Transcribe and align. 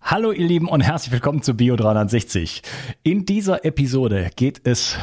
Hallo 0.00 0.30
ihr 0.30 0.46
Lieben 0.46 0.68
und 0.68 0.82
herzlich 0.82 1.12
willkommen 1.12 1.42
zu 1.42 1.54
Bio 1.54 1.74
360. 1.76 2.62
In 3.02 3.26
dieser 3.26 3.64
Episode 3.64 4.30
geht 4.36 4.60
es 4.64 4.96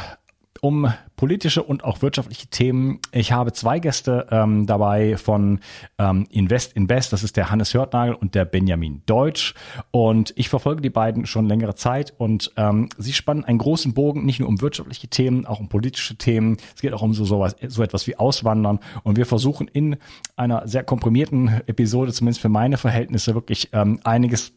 um 0.62 0.93
politische 1.17 1.62
und 1.62 1.83
auch 1.83 2.01
wirtschaftliche 2.01 2.48
Themen. 2.48 3.00
Ich 3.11 3.33
habe 3.33 3.51
zwei 3.51 3.79
Gäste 3.79 4.27
ähm, 4.32 4.66
dabei 4.66 5.17
von 5.17 5.59
ähm, 5.98 6.25
Invest 6.29 6.71
Invest. 6.74 7.11
Das 7.11 7.21
ist 7.21 7.35
der 7.35 7.51
Hannes 7.51 7.74
Hörtnagel 7.74 8.16
und 8.16 8.34
der 8.34 8.46
Benjamin 8.46 9.02
Deutsch. 9.06 9.56
Und 9.92 10.34
ich 10.38 10.48
verfolge 10.48 10.82
die 10.82 10.89
beiden 10.89 11.25
schon 11.25 11.48
längere 11.48 11.75
Zeit 11.75 12.14
und 12.18 12.54
ähm, 12.55 12.88
sie 12.98 13.12
spannen 13.12 13.44
einen 13.44 13.57
großen 13.57 13.94
Bogen, 13.94 14.25
nicht 14.25 14.39
nur 14.39 14.48
um 14.48 14.62
wirtschaftliche 14.62 15.10
Themen, 15.10 15.46
auch 15.46 15.60
um 15.60 15.68
politische 15.68 16.16
Themen. 16.16 16.55
Es 16.73 16.82
geht 16.82 16.94
auch 16.94 17.02
um 17.02 17.14
so, 17.14 17.25
sowas, 17.25 17.57
so 17.68 17.84
etwas 17.84 18.07
wie 18.07 18.16
Auswandern. 18.16 18.80
Und 19.04 19.18
wir 19.18 19.25
versuchen 19.25 19.68
in 19.68 19.98
einer 20.38 20.66
sehr 20.66 20.86
komprimierten 20.86 21.62
Episode, 21.68 22.14
zumindest 22.14 22.41
für 22.41 22.50
meine 22.50 22.78
Verhältnisse, 22.78 23.36
wirklich 23.36 23.68
ähm, 23.73 24.00
einiges 24.05 24.54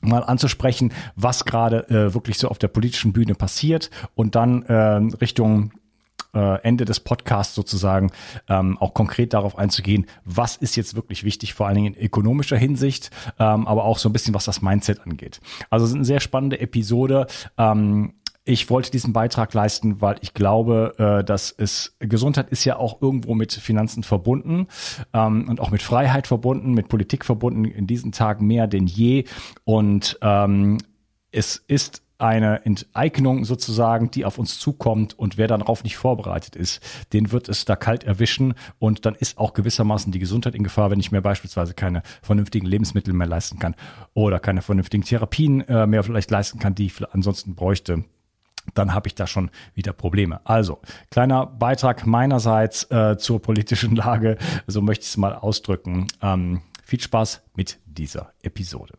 mal 0.00 0.22
anzusprechen, 0.22 0.92
was 1.16 1.44
gerade 1.44 1.88
äh, 1.88 2.14
wirklich 2.14 2.38
so 2.38 2.48
auf 2.48 2.58
der 2.58 2.68
politischen 2.68 3.12
Bühne 3.12 3.34
passiert 3.34 3.90
und 4.14 4.34
dann 4.34 4.62
äh, 4.62 4.74
Richtung 5.20 5.72
äh, 6.34 6.62
Ende 6.62 6.84
des 6.84 7.00
Podcasts 7.00 7.54
sozusagen 7.54 8.12
ähm, 8.48 8.78
auch 8.78 8.94
konkret 8.94 9.32
darauf 9.34 9.58
einzugehen, 9.58 10.06
was 10.24 10.56
ist 10.56 10.76
jetzt 10.76 10.94
wirklich 10.94 11.24
wichtig, 11.24 11.54
vor 11.54 11.66
allen 11.66 11.76
Dingen 11.76 11.94
in 11.94 12.04
ökonomischer 12.04 12.56
Hinsicht, 12.56 13.10
ähm, 13.38 13.66
aber 13.66 13.84
auch 13.84 13.98
so 13.98 14.08
ein 14.08 14.12
bisschen, 14.12 14.34
was 14.34 14.44
das 14.44 14.62
Mindset 14.62 15.00
angeht. 15.00 15.40
Also 15.70 15.84
es 15.84 15.90
ist 15.90 15.96
eine 15.96 16.04
sehr 16.04 16.20
spannende 16.20 16.60
Episode. 16.60 17.26
Ähm, 17.58 18.14
ich 18.44 18.70
wollte 18.70 18.90
diesen 18.90 19.12
Beitrag 19.12 19.52
leisten, 19.52 20.00
weil 20.00 20.16
ich 20.22 20.34
glaube, 20.34 20.94
äh, 20.98 21.24
dass 21.24 21.52
es 21.56 21.96
Gesundheit 21.98 22.50
ist 22.50 22.64
ja 22.64 22.76
auch 22.76 23.00
irgendwo 23.02 23.34
mit 23.34 23.52
Finanzen 23.52 24.02
verbunden 24.02 24.66
ähm, 25.12 25.48
und 25.48 25.60
auch 25.60 25.70
mit 25.70 25.82
Freiheit 25.82 26.26
verbunden, 26.26 26.72
mit 26.72 26.88
Politik 26.88 27.24
verbunden 27.24 27.64
in 27.64 27.86
diesen 27.86 28.12
Tagen 28.12 28.46
mehr 28.46 28.66
denn 28.66 28.86
je. 28.86 29.24
Und 29.64 30.18
ähm, 30.22 30.78
es 31.32 31.56
ist 31.56 32.02
eine 32.20 32.64
Enteignung 32.66 33.44
sozusagen, 33.44 34.10
die 34.10 34.24
auf 34.24 34.38
uns 34.38 34.58
zukommt. 34.58 35.18
Und 35.18 35.38
wer 35.38 35.46
darauf 35.46 35.84
nicht 35.84 35.96
vorbereitet 35.96 36.54
ist, 36.54 36.82
den 37.12 37.32
wird 37.32 37.48
es 37.48 37.64
da 37.64 37.76
kalt 37.76 38.04
erwischen. 38.04 38.54
Und 38.78 39.06
dann 39.06 39.14
ist 39.14 39.38
auch 39.38 39.54
gewissermaßen 39.54 40.12
die 40.12 40.18
Gesundheit 40.18 40.54
in 40.54 40.62
Gefahr, 40.62 40.90
wenn 40.90 41.00
ich 41.00 41.12
mir 41.12 41.22
beispielsweise 41.22 41.72
keine 41.74 42.02
vernünftigen 42.22 42.66
Lebensmittel 42.66 43.14
mehr 43.14 43.26
leisten 43.26 43.58
kann 43.58 43.74
oder 44.12 44.38
keine 44.38 44.60
vernünftigen 44.62 45.04
Therapien 45.04 45.62
äh, 45.68 45.86
mehr 45.86 46.02
vielleicht 46.02 46.30
leisten 46.30 46.58
kann, 46.58 46.74
die 46.74 46.86
ich 46.86 46.94
ansonsten 47.12 47.54
bräuchte 47.54 48.04
dann 48.74 48.94
habe 48.94 49.08
ich 49.08 49.14
da 49.14 49.26
schon 49.26 49.50
wieder 49.74 49.92
Probleme. 49.92 50.40
Also, 50.44 50.80
kleiner 51.10 51.46
Beitrag 51.46 52.06
meinerseits 52.06 52.84
äh, 52.90 53.16
zur 53.18 53.40
politischen 53.40 53.96
Lage, 53.96 54.38
so 54.66 54.82
möchte 54.82 55.02
ich 55.02 55.10
es 55.10 55.16
mal 55.16 55.34
ausdrücken. 55.34 56.06
Ähm, 56.22 56.62
viel 56.84 57.00
Spaß 57.00 57.42
mit 57.54 57.78
dieser 57.86 58.32
Episode. 58.42 58.94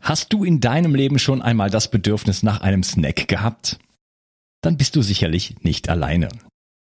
Hast 0.00 0.32
du 0.32 0.44
in 0.44 0.60
deinem 0.60 0.94
Leben 0.94 1.18
schon 1.18 1.40
einmal 1.40 1.70
das 1.70 1.90
Bedürfnis 1.90 2.42
nach 2.42 2.60
einem 2.60 2.82
Snack 2.82 3.28
gehabt? 3.28 3.78
Dann 4.60 4.76
bist 4.76 4.96
du 4.96 5.02
sicherlich 5.02 5.62
nicht 5.62 5.88
alleine. 5.88 6.28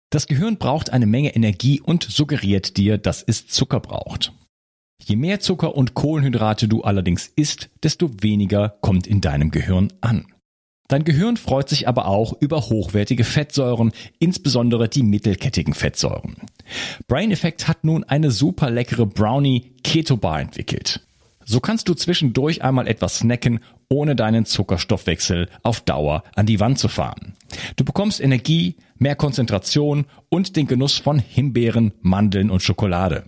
Das 0.09 0.27
Gehirn 0.27 0.57
braucht 0.57 0.91
eine 0.91 1.05
Menge 1.05 1.35
Energie 1.35 1.81
und 1.81 2.03
suggeriert 2.03 2.77
dir, 2.77 2.97
dass 2.97 3.23
es 3.23 3.47
Zucker 3.47 3.79
braucht. 3.79 4.33
Je 5.03 5.15
mehr 5.15 5.39
Zucker 5.39 5.75
und 5.75 5.93
Kohlenhydrate 5.93 6.67
du 6.67 6.83
allerdings 6.83 7.27
isst, 7.27 7.69
desto 7.83 8.09
weniger 8.21 8.69
kommt 8.81 9.05
in 9.05 9.21
deinem 9.21 9.51
Gehirn 9.51 9.93
an. 10.01 10.27
Dein 10.87 11.03
Gehirn 11.03 11.35
freut 11.35 11.67
sich 11.67 11.87
aber 11.87 12.07
auch 12.07 12.33
über 12.39 12.61
hochwertige 12.61 13.25
Fettsäuren, 13.25 13.91
insbesondere 14.19 14.87
die 14.87 15.03
mittelkettigen 15.03 15.73
Fettsäuren. 15.73 16.37
Brain 17.07 17.31
Effect 17.31 17.67
hat 17.67 17.83
nun 17.83 18.05
eine 18.05 18.31
super 18.31 18.69
leckere 18.69 19.05
Brownie 19.05 19.73
Keto 19.83 20.15
Bar 20.15 20.39
entwickelt. 20.39 21.01
So 21.43 21.59
kannst 21.59 21.87
du 21.87 21.93
zwischendurch 21.93 22.61
einmal 22.61 22.87
etwas 22.87 23.19
snacken, 23.19 23.59
ohne 23.89 24.15
deinen 24.15 24.45
Zuckerstoffwechsel 24.45 25.49
auf 25.63 25.81
Dauer 25.81 26.23
an 26.35 26.45
die 26.45 26.59
Wand 26.59 26.77
zu 26.77 26.89
fahren. 26.89 27.35
Du 27.77 27.85
bekommst 27.85 28.19
Energie, 28.19 28.75
mehr 28.97 29.15
Konzentration 29.15 30.05
und 30.29 30.57
den 30.57 30.67
Genuss 30.67 30.97
von 30.97 31.19
Himbeeren, 31.19 31.93
Mandeln 32.01 32.49
und 32.49 32.61
Schokolade. 32.61 33.25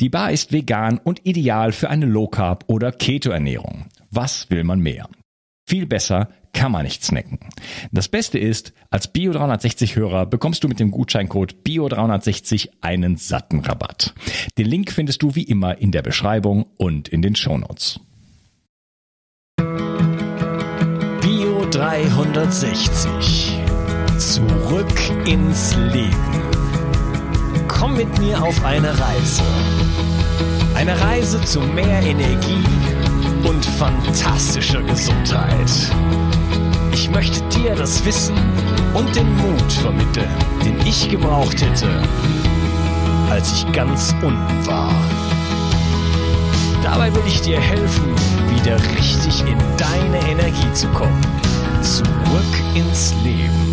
Die 0.00 0.08
Bar 0.08 0.32
ist 0.32 0.52
vegan 0.52 0.98
und 0.98 1.26
ideal 1.26 1.72
für 1.72 1.90
eine 1.90 2.06
Low 2.06 2.28
Carb 2.28 2.64
oder 2.68 2.92
Keto 2.92 3.30
Ernährung. 3.30 3.86
Was 4.10 4.48
will 4.48 4.64
man 4.64 4.80
mehr? 4.80 5.08
Viel 5.68 5.84
besser 5.84 6.30
kann 6.52 6.72
man 6.72 6.84
nicht 6.84 7.04
snacken. 7.04 7.38
Das 7.92 8.08
Beste 8.08 8.38
ist, 8.38 8.72
als 8.90 9.14
Bio360-Hörer 9.14 10.26
bekommst 10.26 10.64
du 10.64 10.68
mit 10.68 10.80
dem 10.80 10.90
Gutscheincode 10.90 11.56
Bio360 11.66 12.70
einen 12.80 13.16
satten 13.16 13.60
Rabatt. 13.60 14.14
Den 14.56 14.66
Link 14.66 14.92
findest 14.92 15.22
du 15.22 15.34
wie 15.34 15.44
immer 15.44 15.78
in 15.78 15.92
der 15.92 16.02
Beschreibung 16.02 16.66
und 16.76 17.08
in 17.08 17.22
den 17.22 17.36
Shownotes. 17.36 18.00
Bio360. 21.20 24.18
Zurück 24.18 25.00
ins 25.26 25.76
Leben. 25.76 26.42
Komm 27.68 27.96
mit 27.96 28.18
mir 28.18 28.42
auf 28.42 28.64
eine 28.64 28.88
Reise. 28.88 29.44
Eine 30.74 31.00
Reise 31.00 31.40
zu 31.42 31.60
mehr 31.60 32.02
Energie 32.02 32.64
und 33.44 33.64
fantastischer 33.64 34.82
Gesundheit. 34.82 35.70
Ich 36.92 37.10
möchte 37.10 37.40
dir 37.48 37.74
das 37.74 38.04
Wissen 38.04 38.36
und 38.94 39.14
den 39.14 39.36
Mut 39.36 39.72
vermitteln, 39.72 40.30
den 40.64 40.78
ich 40.86 41.08
gebraucht 41.08 41.60
hätte, 41.60 41.88
als 43.30 43.52
ich 43.52 43.72
ganz 43.72 44.14
unten 44.22 44.66
war. 44.66 44.92
Dabei 46.82 47.14
will 47.14 47.22
ich 47.26 47.40
dir 47.40 47.60
helfen, 47.60 48.14
wieder 48.54 48.76
richtig 48.96 49.40
in 49.40 49.58
deine 49.76 50.30
Energie 50.30 50.72
zu 50.72 50.88
kommen. 50.88 51.20
Zurück 51.82 52.54
ins 52.74 53.14
Leben. 53.24 53.68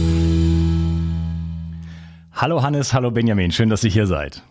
Hallo 2.33 2.61
Hannes, 2.61 2.93
hallo 2.93 3.11
Benjamin, 3.11 3.51
schön, 3.51 3.69
dass 3.69 3.83
ihr 3.83 3.91
hier 3.91 4.07
seid. 4.07 4.43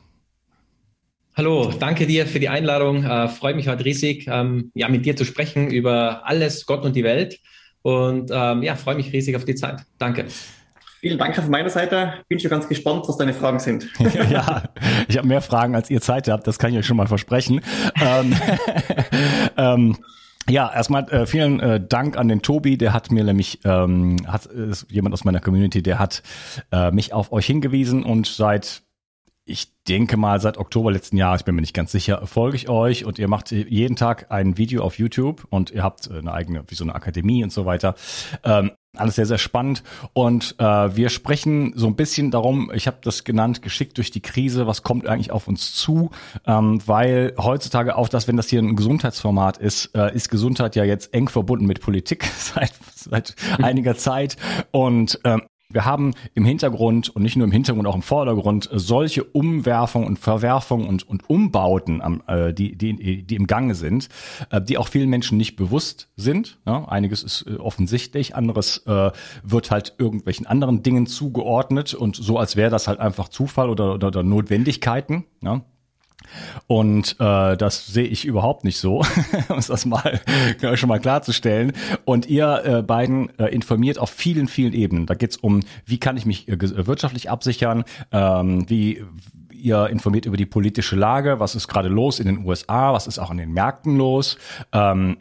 Hallo, 1.37 1.72
danke 1.81 2.06
dir 2.06 2.28
für 2.28 2.39
die 2.39 2.49
Einladung. 2.49 3.03
Äh, 3.03 3.27
freue 3.27 3.55
mich 3.55 3.67
heute 3.67 3.84
riesig, 3.84 4.28
ähm, 4.28 4.71
ja, 4.72 4.89
mit 4.89 5.05
dir 5.05 5.17
zu 5.17 5.25
sprechen 5.25 5.69
über 5.69 6.25
alles, 6.25 6.65
Gott 6.65 6.84
und 6.84 6.95
die 6.95 7.03
Welt. 7.03 7.41
Und 7.83 8.31
ähm, 8.33 8.62
ja, 8.62 8.77
freue 8.77 8.95
mich 8.95 9.12
riesig 9.12 9.34
auf 9.34 9.44
die 9.44 9.56
Zeit. 9.56 9.81
Danke. 9.99 10.27
Vielen 11.00 11.19
Dank 11.19 11.34
von 11.34 11.50
meiner 11.50 11.71
Seite. 11.71 12.15
Bin 12.28 12.39
schon 12.39 12.50
ganz 12.50 12.69
gespannt, 12.69 13.03
was 13.09 13.17
deine 13.17 13.34
Fragen 13.34 13.59
sind. 13.59 13.89
ja, 14.31 14.62
ich 15.09 15.19
habe 15.19 15.27
mehr 15.27 15.43
Fragen, 15.43 15.75
als 15.75 15.91
ihr 15.91 16.00
Zeit 16.00 16.28
habt. 16.28 16.47
Das 16.47 16.61
kann 16.61 16.73
ich 16.73 16.78
euch 16.78 16.87
schon 16.87 16.97
mal 16.97 17.09
versprechen. 17.09 17.61
ähm, 18.00 18.37
ähm, 19.56 19.97
ja, 20.49 20.73
erstmal 20.73 21.11
äh, 21.11 21.27
vielen 21.27 21.59
äh, 21.59 21.84
Dank 21.84 22.17
an 22.17 22.28
den 22.28 22.43
Tobi, 22.43 22.78
der 22.78 22.93
hat 22.93 23.11
mir 23.11 23.25
nämlich, 23.25 23.59
ähm, 23.65 24.19
hat 24.28 24.47
ist 24.47 24.87
jemand 24.89 25.15
aus 25.15 25.25
meiner 25.25 25.41
Community, 25.41 25.83
der 25.83 25.99
hat 25.99 26.23
äh, 26.71 26.93
mich 26.93 27.12
auf 27.12 27.33
euch 27.33 27.47
hingewiesen 27.47 28.05
und 28.05 28.27
seit 28.27 28.84
ich 29.47 29.72
denke 29.87 30.16
mal 30.16 30.41
seit 30.41 30.56
Oktober 30.56 30.91
letzten 30.91 31.16
Jahres, 31.16 31.43
ich 31.43 31.44
bin 31.44 31.55
mir 31.55 31.60
nicht 31.60 31.75
ganz 31.75 31.93
sicher, 31.93 32.27
folge 32.27 32.56
ich 32.56 32.69
euch 32.69 33.05
und 33.05 33.19
ihr 33.19 33.28
macht 33.28 33.50
jeden 33.50 33.97
Tag 33.97 34.31
ein 34.31 34.56
Video 34.56 34.82
auf 34.82 34.99
YouTube 34.99 35.47
und 35.50 35.71
ihr 35.71 35.82
habt 35.82 36.10
eine 36.10 36.32
eigene, 36.32 36.65
wie 36.69 36.75
so 36.75 36.84
eine 36.84 36.94
Akademie 36.94 37.44
und 37.44 37.53
so 37.53 37.66
weiter. 37.66 37.94
Ähm, 38.43 38.72
alles 38.97 39.16
sehr, 39.16 39.27
sehr 39.27 39.38
spannend. 39.38 39.82
Und 40.12 40.55
äh, 40.59 40.97
wir 40.97 41.09
sprechen 41.10 41.72
so 41.77 41.87
ein 41.87 41.97
bisschen 41.97 42.31
darum, 42.31 42.71
ich 42.72 42.87
habe 42.87 42.99
das 43.03 43.25
genannt, 43.25 43.60
geschickt 43.60 43.99
durch 43.99 44.10
die 44.10 44.22
Krise, 44.22 44.66
was 44.66 44.82
kommt 44.82 45.06
eigentlich 45.06 45.32
auf 45.32 45.49
uns 45.49 45.75
zu? 45.75 46.11
Ähm, 46.47 46.81
weil 46.87 47.34
heutzutage 47.37 47.97
auch 47.97 48.09
das, 48.09 48.28
wenn 48.28 48.37
das 48.37 48.49
hier 48.49 48.62
ein 48.62 48.76
Gesundheitsformat 48.76 49.59
ist, 49.59 49.94
äh, 49.97 50.15
ist 50.15 50.31
Gesundheit 50.31 50.76
ja 50.76 50.84
jetzt 50.84 51.12
eng 51.12 51.28
verbunden 51.28 51.66
mit 51.66 51.81
Politik 51.81 52.25
seit, 52.37 52.72
seit 52.94 53.34
einiger 53.59 53.97
Zeit. 53.97 54.37
Und 54.71 55.21
ähm, 55.25 55.43
wir 55.75 55.85
haben 55.85 56.15
im 56.35 56.45
Hintergrund 56.45 57.11
und 57.11 57.23
nicht 57.23 57.37
nur 57.37 57.45
im 57.47 57.53
Hintergrund, 57.53 57.87
auch 57.87 57.97
im 57.97 58.03
Vordergrund 58.03 58.69
solche 58.73 59.25
Umwerfungen 59.25 60.07
und 60.07 60.19
Verwerfungen 60.19 60.87
und, 60.87 61.07
und 61.09 61.29
Umbauten, 61.29 62.01
äh, 62.27 62.55
die, 62.55 62.77
die, 62.77 63.25
die 63.25 63.35
im 63.35 63.47
Gange 63.47 63.75
sind, 63.75 64.09
äh, 64.50 64.62
die 64.62 64.79
auch 64.79 64.88
vielen 64.88 65.11
Menschen 65.11 65.37
nicht 65.37 65.56
bewusst 65.56 66.09
sind. 66.17 66.59
Ja, 66.65 66.85
einiges 66.87 67.23
ist 67.23 67.47
äh, 67.49 67.56
offensichtlich, 67.56 68.37
anderes 68.37 68.79
äh, 68.87 69.11
wird 69.43 69.71
halt 69.71 69.94
irgendwelchen 69.99 70.47
anderen 70.47 70.82
Dingen 70.82 71.06
zugeordnet 71.06 71.93
und 71.93 72.17
so, 72.17 72.38
als 72.38 72.56
wäre 72.56 72.71
das 72.71 72.87
halt 72.87 73.00
einfach 73.00 73.29
Zufall 73.29 73.69
oder, 73.69 73.94
oder, 73.94 74.09
oder 74.09 74.23
Notwendigkeiten. 74.23 75.25
Ja. 75.43 75.62
Und 76.67 77.17
äh, 77.21 77.56
das 77.56 77.87
sehe 77.87 78.06
ich 78.06 78.25
überhaupt 78.25 78.65
nicht 78.65 78.79
so, 78.79 78.99
um 79.49 79.59
es 79.59 79.69
das 79.69 79.87
mal 79.87 80.21
schon 80.75 80.88
mal 80.88 81.00
klarzustellen. 81.00 81.73
Und 82.05 82.26
ihr 82.26 82.62
äh, 82.65 82.82
beiden 82.82 83.37
äh, 83.38 83.47
informiert 83.47 83.99
auf 83.99 84.11
vielen, 84.11 84.49
vielen 84.49 84.73
Ebenen. 84.73 85.06
Da 85.06 85.15
geht 85.15 85.31
es 85.31 85.37
um, 85.37 85.61
wie 85.87 85.99
kann 85.99 86.17
ich 86.17 86.26
mich 86.26 86.49
äh, 86.49 86.87
wirtschaftlich 86.87 87.31
absichern, 87.31 87.85
ähm, 88.12 88.69
wie 88.69 89.05
ihr 89.53 89.88
informiert 89.88 90.26
über 90.26 90.37
die 90.37 90.47
politische 90.47 90.94
Lage, 90.97 91.41
was 91.41 91.55
ist 91.55 91.69
gerade 91.69 91.88
los 91.88 92.21
in 92.21 92.26
den 92.26 92.44
USA, 92.44 92.93
was 92.93 93.06
ist 93.06 93.19
auch 93.19 93.31
in 93.31 93.38
den 93.38 93.53
Märkten 93.53 93.97
los. 93.97 94.37
Ähm, 94.73 95.17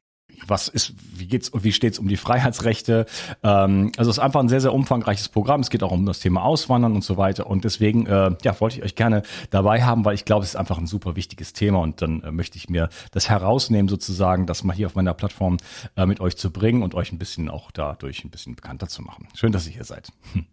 was 0.47 0.67
ist, 0.67 0.93
wie 1.15 1.27
geht's 1.27 1.49
und 1.49 1.63
wie 1.63 1.71
steht's 1.71 1.99
um 1.99 2.07
die 2.07 2.17
Freiheitsrechte? 2.17 3.05
Ähm, 3.43 3.91
also 3.97 4.09
es 4.11 4.17
ist 4.17 4.23
einfach 4.23 4.39
ein 4.39 4.49
sehr, 4.49 4.61
sehr 4.61 4.73
umfangreiches 4.73 5.29
Programm. 5.29 5.61
Es 5.61 5.69
geht 5.69 5.83
auch 5.83 5.91
um 5.91 6.05
das 6.05 6.19
Thema 6.19 6.43
Auswandern 6.43 6.93
und 6.93 7.03
so 7.03 7.17
weiter. 7.17 7.47
Und 7.47 7.63
deswegen, 7.63 8.05
äh, 8.05 8.31
ja, 8.43 8.59
wollte 8.59 8.77
ich 8.77 8.83
euch 8.83 8.95
gerne 8.95 9.23
dabei 9.49 9.83
haben, 9.83 10.05
weil 10.05 10.15
ich 10.15 10.25
glaube, 10.25 10.43
es 10.43 10.49
ist 10.49 10.55
einfach 10.55 10.77
ein 10.77 10.87
super 10.87 11.15
wichtiges 11.15 11.53
Thema 11.53 11.79
und 11.79 12.01
dann 12.01 12.21
äh, 12.21 12.31
möchte 12.31 12.57
ich 12.57 12.69
mir 12.69 12.89
das 13.11 13.29
herausnehmen, 13.29 13.89
sozusagen, 13.89 14.45
das 14.45 14.63
mal 14.63 14.75
hier 14.75 14.87
auf 14.87 14.95
meiner 14.95 15.13
Plattform 15.13 15.57
äh, 15.95 16.05
mit 16.05 16.19
euch 16.19 16.37
zu 16.37 16.51
bringen 16.51 16.83
und 16.83 16.95
euch 16.95 17.11
ein 17.11 17.17
bisschen 17.17 17.49
auch 17.49 17.71
dadurch 17.71 18.23
ein 18.23 18.29
bisschen 18.29 18.55
bekannter 18.55 18.87
zu 18.87 19.01
machen. 19.01 19.27
Schön, 19.35 19.51
dass 19.51 19.65
ihr 19.67 19.73
hier 19.73 19.85
seid. 19.85 20.09
Hm. 20.33 20.45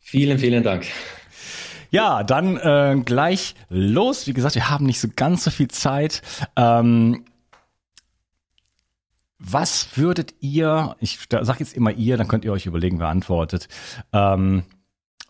Vielen, 0.00 0.38
vielen 0.38 0.62
Dank. 0.62 0.86
Ja, 1.90 2.22
dann 2.22 2.56
äh, 2.56 3.00
gleich 3.04 3.54
los. 3.68 4.26
Wie 4.26 4.32
gesagt, 4.32 4.54
wir 4.54 4.70
haben 4.70 4.86
nicht 4.86 5.00
so 5.00 5.08
ganz 5.14 5.44
so 5.44 5.50
viel 5.50 5.68
Zeit. 5.68 6.22
Ähm, 6.56 7.24
was 9.40 9.96
würdet 9.96 10.34
ihr, 10.40 10.96
ich 11.00 11.18
sage 11.28 11.60
jetzt 11.60 11.74
immer 11.74 11.92
ihr, 11.92 12.16
dann 12.18 12.28
könnt 12.28 12.44
ihr 12.44 12.52
euch 12.52 12.66
überlegen, 12.66 13.00
wer 13.00 13.08
antwortet, 13.08 13.68
ähm, 14.12 14.64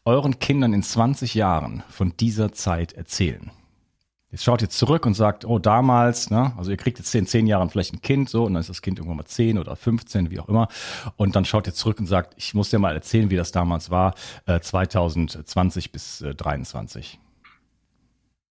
euren 0.04 0.40
Kindern 0.40 0.72
in 0.72 0.82
20 0.82 1.34
Jahren 1.34 1.84
von 1.88 2.14
dieser 2.18 2.52
Zeit 2.52 2.92
erzählen? 2.92 3.52
Jetzt 4.32 4.44
schaut 4.44 4.62
jetzt 4.62 4.78
zurück 4.78 5.06
und 5.06 5.14
sagt, 5.14 5.44
oh, 5.44 5.58
damals, 5.58 6.30
ne, 6.30 6.52
also 6.56 6.70
ihr 6.70 6.76
kriegt 6.76 6.98
jetzt 6.98 7.12
in 7.14 7.26
zehn 7.26 7.46
Jahren 7.46 7.70
vielleicht 7.70 7.94
ein 7.94 8.02
Kind, 8.02 8.28
so, 8.28 8.44
und 8.44 8.54
dann 8.54 8.60
ist 8.60 8.70
das 8.70 8.82
Kind 8.82 8.98
irgendwann 8.98 9.16
mal 9.16 9.24
zehn 9.24 9.58
oder 9.58 9.74
15, 9.74 10.30
wie 10.30 10.38
auch 10.38 10.48
immer. 10.48 10.68
Und 11.16 11.34
dann 11.34 11.44
schaut 11.44 11.66
ihr 11.66 11.74
zurück 11.74 11.98
und 11.98 12.06
sagt, 12.06 12.34
ich 12.36 12.54
muss 12.54 12.70
dir 12.70 12.78
mal 12.78 12.94
erzählen, 12.94 13.30
wie 13.30 13.36
das 13.36 13.50
damals 13.50 13.90
war, 13.90 14.14
äh, 14.46 14.60
2020 14.60 15.90
bis 15.90 16.20
äh, 16.20 16.34
23. 16.34 17.18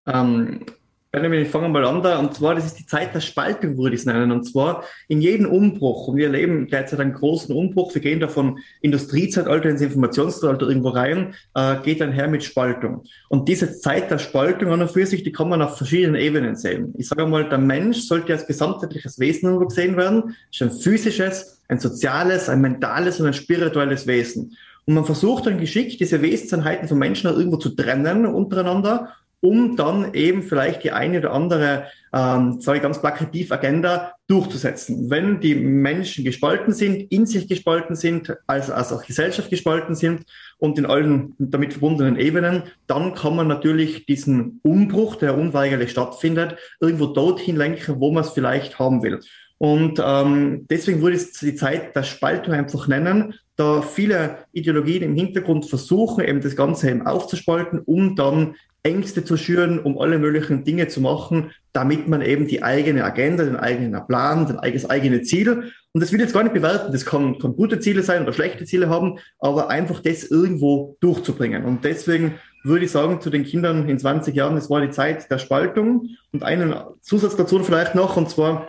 Ähm, 0.06 0.66
Benjamin, 1.12 1.40
ich 1.40 1.48
fange 1.48 1.68
mal 1.68 1.84
an 1.84 2.04
da. 2.04 2.20
Und 2.20 2.34
zwar, 2.34 2.54
das 2.54 2.66
ist 2.66 2.78
die 2.78 2.86
Zeit 2.86 3.12
der 3.16 3.20
Spaltung, 3.20 3.76
würde 3.76 3.96
ich 3.96 4.02
es 4.02 4.06
nennen. 4.06 4.30
Und 4.30 4.44
zwar 4.44 4.84
in 5.08 5.20
jedem 5.20 5.46
Umbruch. 5.46 6.06
Und 6.06 6.16
wir 6.16 6.26
erleben 6.26 6.68
derzeit 6.68 7.00
einen 7.00 7.14
großen 7.14 7.52
Umbruch. 7.52 7.92
Wir 7.92 8.00
gehen 8.00 8.20
da 8.20 8.28
von 8.28 8.60
Industriezeitalter 8.80 9.70
ins 9.70 9.80
Informationszeitalter 9.80 10.68
irgendwo 10.68 10.90
rein, 10.90 11.34
äh, 11.54 11.76
geht 11.82 12.00
einher 12.00 12.28
mit 12.28 12.44
Spaltung. 12.44 13.02
Und 13.28 13.48
diese 13.48 13.76
Zeit 13.80 14.08
der 14.08 14.18
Spaltung 14.18 14.70
an 14.70 14.82
und 14.82 14.90
für 14.92 15.04
sich, 15.04 15.24
die 15.24 15.32
kann 15.32 15.48
man 15.48 15.62
auf 15.62 15.78
verschiedenen 15.78 16.14
Ebenen 16.14 16.54
sehen. 16.54 16.94
Ich 16.96 17.08
sage 17.08 17.26
mal, 17.26 17.48
der 17.48 17.58
Mensch 17.58 18.02
sollte 18.02 18.32
als 18.32 18.46
gesamtheitliches 18.46 19.18
Wesen 19.18 19.58
gesehen 19.58 19.96
werden. 19.96 20.36
Das 20.52 20.60
ist 20.60 20.62
ein 20.62 20.80
physisches, 20.80 21.60
ein 21.66 21.80
soziales, 21.80 22.48
ein 22.48 22.60
mentales 22.60 23.18
und 23.18 23.26
ein 23.26 23.34
spirituelles 23.34 24.06
Wesen. 24.06 24.56
Und 24.86 24.94
man 24.94 25.04
versucht 25.04 25.46
dann 25.46 25.58
geschickt, 25.58 26.00
diese 26.00 26.22
Wesenseinheiten 26.22 26.88
von 26.88 26.98
Menschen 26.98 27.30
irgendwo 27.30 27.56
zu 27.56 27.70
trennen 27.70 28.26
untereinander 28.26 29.14
um 29.40 29.76
dann 29.76 30.12
eben 30.14 30.42
vielleicht 30.42 30.84
die 30.84 30.92
eine 30.92 31.18
oder 31.18 31.32
andere, 31.32 31.86
ähm, 32.12 32.60
sage 32.60 32.80
ganz 32.80 33.00
plakativ, 33.00 33.50
Agenda 33.52 34.12
durchzusetzen. 34.26 35.10
Wenn 35.10 35.40
die 35.40 35.54
Menschen 35.54 36.24
gespalten 36.24 36.74
sind, 36.74 37.10
in 37.10 37.26
sich 37.26 37.48
gespalten 37.48 37.96
sind, 37.96 38.36
als, 38.46 38.70
als 38.70 38.92
auch 38.92 39.04
Gesellschaft 39.04 39.48
gespalten 39.48 39.94
sind 39.94 40.24
und 40.58 40.78
in 40.78 40.86
allen 40.86 41.34
damit 41.38 41.72
verbundenen 41.72 42.18
Ebenen, 42.18 42.64
dann 42.86 43.14
kann 43.14 43.36
man 43.36 43.48
natürlich 43.48 44.06
diesen 44.06 44.60
Umbruch, 44.62 45.16
der 45.16 45.36
unweigerlich 45.36 45.90
stattfindet, 45.90 46.56
irgendwo 46.80 47.06
dorthin 47.06 47.56
lenken, 47.56 47.98
wo 47.98 48.12
man 48.12 48.24
es 48.24 48.30
vielleicht 48.30 48.78
haben 48.78 49.02
will. 49.02 49.20
Und 49.62 50.02
ähm, 50.02 50.66
deswegen 50.70 51.02
würde 51.02 51.18
ich 51.18 51.32
die 51.38 51.54
Zeit 51.54 51.94
der 51.94 52.02
Spaltung 52.02 52.54
einfach 52.54 52.88
nennen, 52.88 53.34
da 53.56 53.82
viele 53.82 54.38
Ideologien 54.52 55.02
im 55.02 55.14
Hintergrund 55.14 55.66
versuchen, 55.66 56.24
eben 56.24 56.40
das 56.40 56.56
Ganze 56.56 56.88
eben 56.88 57.06
aufzuspalten, 57.06 57.80
um 57.80 58.16
dann 58.16 58.54
Ängste 58.82 59.22
zu 59.22 59.36
schüren, 59.36 59.78
um 59.78 59.98
alle 59.98 60.18
möglichen 60.18 60.64
Dinge 60.64 60.88
zu 60.88 61.02
machen, 61.02 61.50
damit 61.74 62.08
man 62.08 62.22
eben 62.22 62.46
die 62.46 62.62
eigene 62.62 63.04
Agenda, 63.04 63.44
den 63.44 63.56
eigenen 63.56 64.06
Plan, 64.06 64.46
das 64.46 64.88
eigene 64.88 65.20
Ziel, 65.20 65.72
und 65.92 66.00
das 66.00 66.12
will 66.12 66.20
ich 66.20 66.26
jetzt 66.26 66.34
gar 66.34 66.44
nicht 66.44 66.54
bewerten, 66.54 66.92
das 66.92 67.04
kann, 67.04 67.38
kann 67.38 67.56
gute 67.56 67.80
Ziele 67.80 68.02
sein 68.02 68.22
oder 68.22 68.32
schlechte 68.32 68.64
Ziele 68.64 68.88
haben, 68.88 69.18
aber 69.40 69.68
einfach 69.68 70.00
das 70.00 70.22
irgendwo 70.22 70.96
durchzubringen. 71.00 71.64
Und 71.64 71.84
deswegen 71.84 72.36
würde 72.62 72.84
ich 72.84 72.92
sagen, 72.92 73.20
zu 73.20 73.28
den 73.28 73.44
Kindern 73.44 73.88
in 73.88 73.98
20 73.98 74.34
Jahren, 74.34 74.56
es 74.56 74.70
war 74.70 74.80
die 74.80 74.90
Zeit 74.90 75.28
der 75.30 75.38
Spaltung. 75.38 76.10
Und 76.32 76.44
einen 76.44 76.74
Zusatz 77.00 77.34
dazu 77.34 77.58
vielleicht 77.64 77.96
noch, 77.96 78.16
und 78.16 78.30
zwar, 78.30 78.68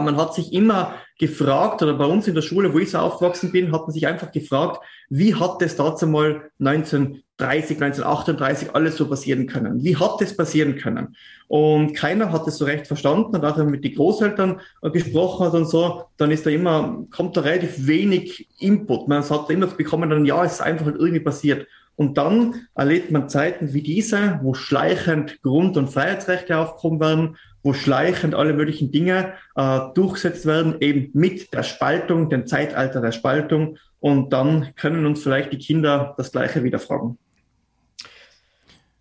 man 0.00 0.16
hat 0.16 0.34
sich 0.34 0.52
immer 0.52 0.94
gefragt, 1.18 1.82
oder 1.82 1.94
bei 1.94 2.06
uns 2.06 2.26
in 2.26 2.34
der 2.34 2.42
Schule, 2.42 2.72
wo 2.72 2.78
ich 2.78 2.90
so 2.90 2.98
aufgewachsen 2.98 3.52
bin, 3.52 3.72
hat 3.72 3.82
man 3.82 3.92
sich 3.92 4.06
einfach 4.06 4.32
gefragt, 4.32 4.84
wie 5.08 5.34
hat 5.34 5.62
das 5.62 5.76
dazu 5.76 6.06
mal 6.06 6.50
1930, 6.58 7.82
1938 7.82 8.74
alles 8.74 8.96
so 8.96 9.08
passieren 9.08 9.46
können? 9.46 9.82
Wie 9.84 9.96
hat 9.96 10.20
das 10.20 10.36
passieren 10.36 10.76
können? 10.76 11.16
Und 11.46 11.94
keiner 11.94 12.32
hat 12.32 12.48
es 12.48 12.58
so 12.58 12.64
recht 12.64 12.86
verstanden. 12.86 13.36
Und 13.36 13.44
auch 13.44 13.56
wenn 13.56 13.66
man 13.66 13.72
mit 13.72 13.84
den 13.84 13.94
Großeltern 13.94 14.60
äh, 14.82 14.90
gesprochen 14.90 15.46
hat 15.46 15.54
und 15.54 15.68
so, 15.68 16.04
dann 16.16 16.30
ist 16.30 16.46
da 16.46 16.50
immer, 16.50 17.04
kommt 17.10 17.36
da 17.36 17.42
relativ 17.42 17.86
wenig 17.86 18.48
Input. 18.58 19.08
Man 19.08 19.28
hat 19.28 19.50
immer 19.50 19.66
bekommen, 19.68 20.10
dann, 20.10 20.24
ja, 20.24 20.44
es 20.44 20.54
ist 20.54 20.62
einfach 20.62 20.86
halt 20.86 20.96
irgendwie 20.96 21.20
passiert. 21.20 21.66
Und 21.96 22.18
dann 22.18 22.66
erlebt 22.74 23.12
man 23.12 23.28
Zeiten 23.28 23.72
wie 23.72 23.82
diese, 23.82 24.40
wo 24.42 24.54
schleichend 24.54 25.40
Grund- 25.42 25.76
und 25.76 25.90
Freiheitsrechte 25.90 26.58
aufkommen 26.58 26.98
werden, 26.98 27.36
wo 27.64 27.72
schleichend 27.72 28.34
alle 28.34 28.52
möglichen 28.52 28.92
Dinge 28.92 29.32
äh, 29.56 29.80
durchgesetzt 29.94 30.46
werden, 30.46 30.76
eben 30.80 31.10
mit 31.14 31.52
der 31.52 31.64
Spaltung, 31.64 32.28
dem 32.30 32.46
Zeitalter 32.46 33.00
der 33.00 33.12
Spaltung. 33.12 33.78
Und 33.98 34.32
dann 34.32 34.74
können 34.76 35.06
uns 35.06 35.22
vielleicht 35.22 35.52
die 35.52 35.58
Kinder 35.58 36.14
das 36.16 36.30
Gleiche 36.30 36.62
wieder 36.62 36.78
fragen. 36.78 37.18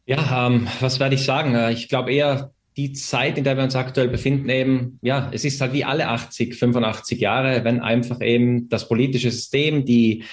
Ja, 0.06 0.48
ähm, 0.48 0.68
was 0.80 1.00
werde 1.00 1.15
ich 1.15 1.25
sagen? 1.25 1.54
Äh, 1.56 1.74
ich 1.74 1.89
glaube 1.89 2.12
eher, 2.12 2.51
die 2.75 2.94
Zeit, 2.94 3.38
in 3.38 3.44
der 3.44 3.56
wir 3.56 3.63
uns 3.63 3.75
aktuell 3.75 4.07
befinden, 4.07 4.50
eben, 4.50 4.98
ja, 5.01 5.30
es 5.31 5.45
ist 5.45 5.62
halt 5.62 5.74
wie 5.74 5.83
alle 5.83 6.07
80, 6.07 6.56
85 6.56 7.19
Jahre, 7.19 7.63
wenn 7.63 7.81
einfach 7.81 8.19
eben 8.21 8.68
das 8.69 8.88
politische 8.88 9.30
System, 9.30 9.86
die 9.86 10.24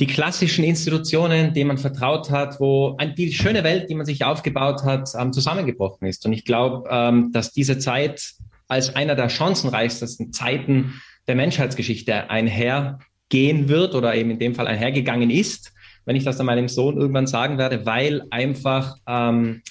die 0.00 0.06
klassischen 0.06 0.64
Institutionen, 0.64 1.54
denen 1.54 1.68
man 1.68 1.78
vertraut 1.78 2.30
hat, 2.30 2.58
wo 2.58 2.96
die 3.16 3.32
schöne 3.32 3.62
Welt, 3.62 3.88
die 3.88 3.94
man 3.94 4.06
sich 4.06 4.24
aufgebaut 4.24 4.82
hat, 4.82 5.10
ähm, 5.18 5.32
zusammengebrochen 5.32 6.08
ist. 6.08 6.26
Und 6.26 6.32
ich 6.32 6.44
glaube, 6.44 6.88
ähm, 6.90 7.30
dass 7.32 7.52
diese 7.52 7.78
Zeit 7.78 8.32
als 8.66 8.96
einer 8.96 9.14
der 9.14 9.28
chancenreichsten 9.28 10.32
Zeiten 10.32 11.00
der 11.28 11.36
Menschheitsgeschichte 11.36 12.28
einhergehen 12.28 13.68
wird 13.68 13.94
oder 13.94 14.14
eben 14.14 14.30
in 14.30 14.38
dem 14.38 14.54
Fall 14.54 14.66
einhergegangen 14.66 15.30
ist, 15.30 15.72
wenn 16.06 16.16
ich 16.16 16.24
das 16.24 16.36
dann 16.36 16.46
meinem 16.46 16.68
Sohn 16.68 16.96
irgendwann 16.96 17.26
sagen 17.26 17.56
werde, 17.56 17.86
weil 17.86 18.22
einfach 18.30 18.96
ähm, 19.06 19.62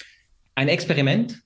ein 0.54 0.68
Experiment 0.68 1.42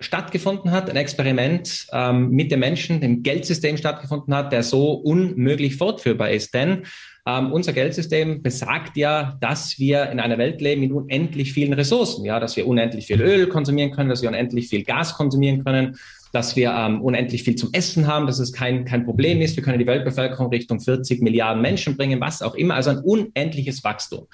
stattgefunden 0.00 0.70
hat, 0.70 0.90
ein 0.90 0.96
Experiment 0.96 1.86
ähm, 1.92 2.30
mit 2.30 2.50
den 2.50 2.60
Menschen, 2.60 3.00
dem 3.00 3.22
Geldsystem 3.22 3.76
stattgefunden 3.76 4.34
hat, 4.34 4.52
der 4.52 4.62
so 4.62 4.92
unmöglich 4.92 5.76
fortführbar 5.76 6.30
ist. 6.30 6.54
Denn 6.54 6.86
ähm, 7.26 7.52
unser 7.52 7.72
Geldsystem 7.72 8.42
besagt 8.42 8.96
ja, 8.96 9.36
dass 9.40 9.78
wir 9.78 10.10
in 10.10 10.18
einer 10.18 10.38
Welt 10.38 10.60
leben 10.60 10.80
mit 10.80 10.92
unendlich 10.92 11.52
vielen 11.52 11.72
Ressourcen, 11.72 12.24
ja, 12.24 12.40
dass 12.40 12.56
wir 12.56 12.66
unendlich 12.66 13.06
viel 13.06 13.20
Öl 13.20 13.46
konsumieren 13.46 13.92
können, 13.92 14.08
dass 14.08 14.22
wir 14.22 14.28
unendlich 14.28 14.68
viel 14.68 14.82
Gas 14.82 15.14
konsumieren 15.14 15.64
können, 15.64 15.96
dass 16.32 16.56
wir 16.56 16.72
ähm, 16.72 17.00
unendlich 17.00 17.44
viel 17.44 17.54
zum 17.54 17.70
Essen 17.72 18.06
haben, 18.08 18.26
dass 18.26 18.40
es 18.40 18.52
kein, 18.52 18.84
kein 18.84 19.04
Problem 19.04 19.40
ist. 19.40 19.54
Wir 19.54 19.62
können 19.62 19.78
die 19.78 19.86
Weltbevölkerung 19.86 20.48
Richtung 20.48 20.80
40 20.80 21.22
Milliarden 21.22 21.62
Menschen 21.62 21.96
bringen, 21.96 22.20
was 22.20 22.42
auch 22.42 22.54
immer. 22.54 22.74
Also 22.74 22.90
ein 22.90 22.98
unendliches 22.98 23.84
Wachstum. 23.84 24.26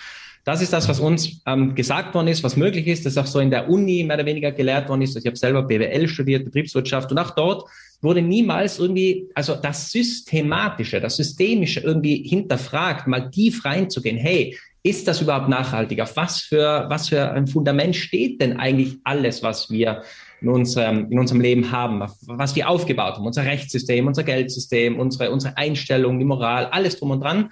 Das 0.48 0.62
ist 0.62 0.72
das, 0.72 0.88
was 0.88 0.98
uns 0.98 1.42
ähm, 1.44 1.74
gesagt 1.74 2.14
worden 2.14 2.28
ist, 2.28 2.42
was 2.42 2.56
möglich 2.56 2.86
ist, 2.86 3.04
das 3.04 3.18
auch 3.18 3.26
so 3.26 3.38
in 3.38 3.50
der 3.50 3.68
Uni 3.68 4.02
mehr 4.02 4.16
oder 4.16 4.24
weniger 4.24 4.50
gelehrt 4.50 4.88
worden 4.88 5.02
ist. 5.02 5.14
Ich 5.14 5.26
habe 5.26 5.36
selber 5.36 5.62
BWL 5.62 6.08
studiert, 6.08 6.46
Betriebswirtschaft 6.46 7.10
und 7.10 7.18
auch 7.18 7.32
dort 7.32 7.68
wurde 8.00 8.22
niemals 8.22 8.78
irgendwie, 8.78 9.28
also 9.34 9.56
das 9.56 9.92
Systematische, 9.92 11.02
das 11.02 11.16
Systemische 11.16 11.80
irgendwie 11.80 12.26
hinterfragt, 12.26 13.06
mal 13.06 13.30
tief 13.30 13.62
reinzugehen. 13.62 14.16
Hey, 14.16 14.56
ist 14.82 15.06
das 15.06 15.20
überhaupt 15.20 15.50
nachhaltig? 15.50 16.00
Auf 16.00 16.16
was 16.16 16.40
für, 16.40 16.86
was 16.88 17.10
für 17.10 17.30
ein 17.30 17.46
Fundament 17.46 17.94
steht 17.94 18.40
denn 18.40 18.58
eigentlich 18.58 18.96
alles, 19.04 19.42
was 19.42 19.68
wir 19.68 20.02
in 20.40 20.48
unserem, 20.48 21.12
in 21.12 21.18
unserem 21.18 21.42
Leben 21.42 21.70
haben, 21.72 22.02
was 22.22 22.56
wir 22.56 22.70
aufgebaut 22.70 23.16
haben, 23.16 23.26
unser 23.26 23.44
Rechtssystem, 23.44 24.06
unser 24.06 24.22
Geldsystem, 24.22 24.98
unsere, 24.98 25.30
unsere 25.30 25.58
Einstellung, 25.58 26.18
die 26.18 26.24
Moral, 26.24 26.64
alles 26.70 26.98
drum 26.98 27.10
und 27.10 27.20
dran. 27.20 27.50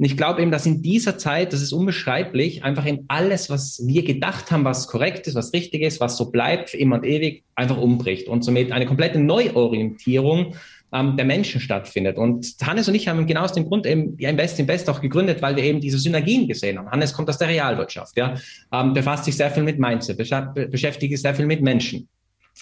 Und 0.00 0.06
ich 0.06 0.16
glaube 0.16 0.40
eben, 0.40 0.50
dass 0.50 0.64
in 0.64 0.80
dieser 0.80 1.18
Zeit, 1.18 1.52
das 1.52 1.60
ist 1.60 1.74
unbeschreiblich, 1.74 2.64
einfach 2.64 2.86
in 2.86 3.04
alles, 3.08 3.50
was 3.50 3.82
wir 3.86 4.02
gedacht 4.02 4.50
haben, 4.50 4.64
was 4.64 4.86
korrekt 4.86 5.26
ist, 5.26 5.34
was 5.34 5.52
richtig 5.52 5.82
ist, 5.82 6.00
was 6.00 6.16
so 6.16 6.30
bleibt 6.30 6.70
für 6.70 6.78
immer 6.78 6.96
und 6.96 7.04
ewig, 7.04 7.44
einfach 7.54 7.76
umbricht 7.76 8.26
und 8.26 8.42
somit 8.42 8.72
eine 8.72 8.86
komplette 8.86 9.20
Neuorientierung 9.20 10.54
ähm, 10.94 11.18
der 11.18 11.26
Menschen 11.26 11.60
stattfindet. 11.60 12.16
Und 12.16 12.56
Hannes 12.62 12.88
und 12.88 12.94
ich 12.94 13.08
haben 13.08 13.26
genau 13.26 13.42
aus 13.42 13.52
dem 13.52 13.66
Grund 13.66 13.84
eben 13.84 14.16
ja, 14.18 14.30
Invest 14.30 14.58
Invest 14.58 14.88
auch 14.88 15.02
gegründet, 15.02 15.42
weil 15.42 15.54
wir 15.56 15.64
eben 15.64 15.82
diese 15.82 15.98
Synergien 15.98 16.48
gesehen 16.48 16.78
haben. 16.78 16.90
Hannes 16.90 17.12
kommt 17.12 17.28
aus 17.28 17.36
der 17.36 17.48
Realwirtschaft, 17.48 18.16
ja, 18.16 18.36
ähm, 18.72 18.94
befasst 18.94 19.26
sich 19.26 19.36
sehr 19.36 19.50
viel 19.50 19.64
mit 19.64 19.78
Mindset, 19.78 20.16
beschäftigt 20.16 21.12
sich 21.12 21.20
sehr 21.20 21.34
viel 21.34 21.44
mit 21.44 21.60
Menschen. 21.60 22.08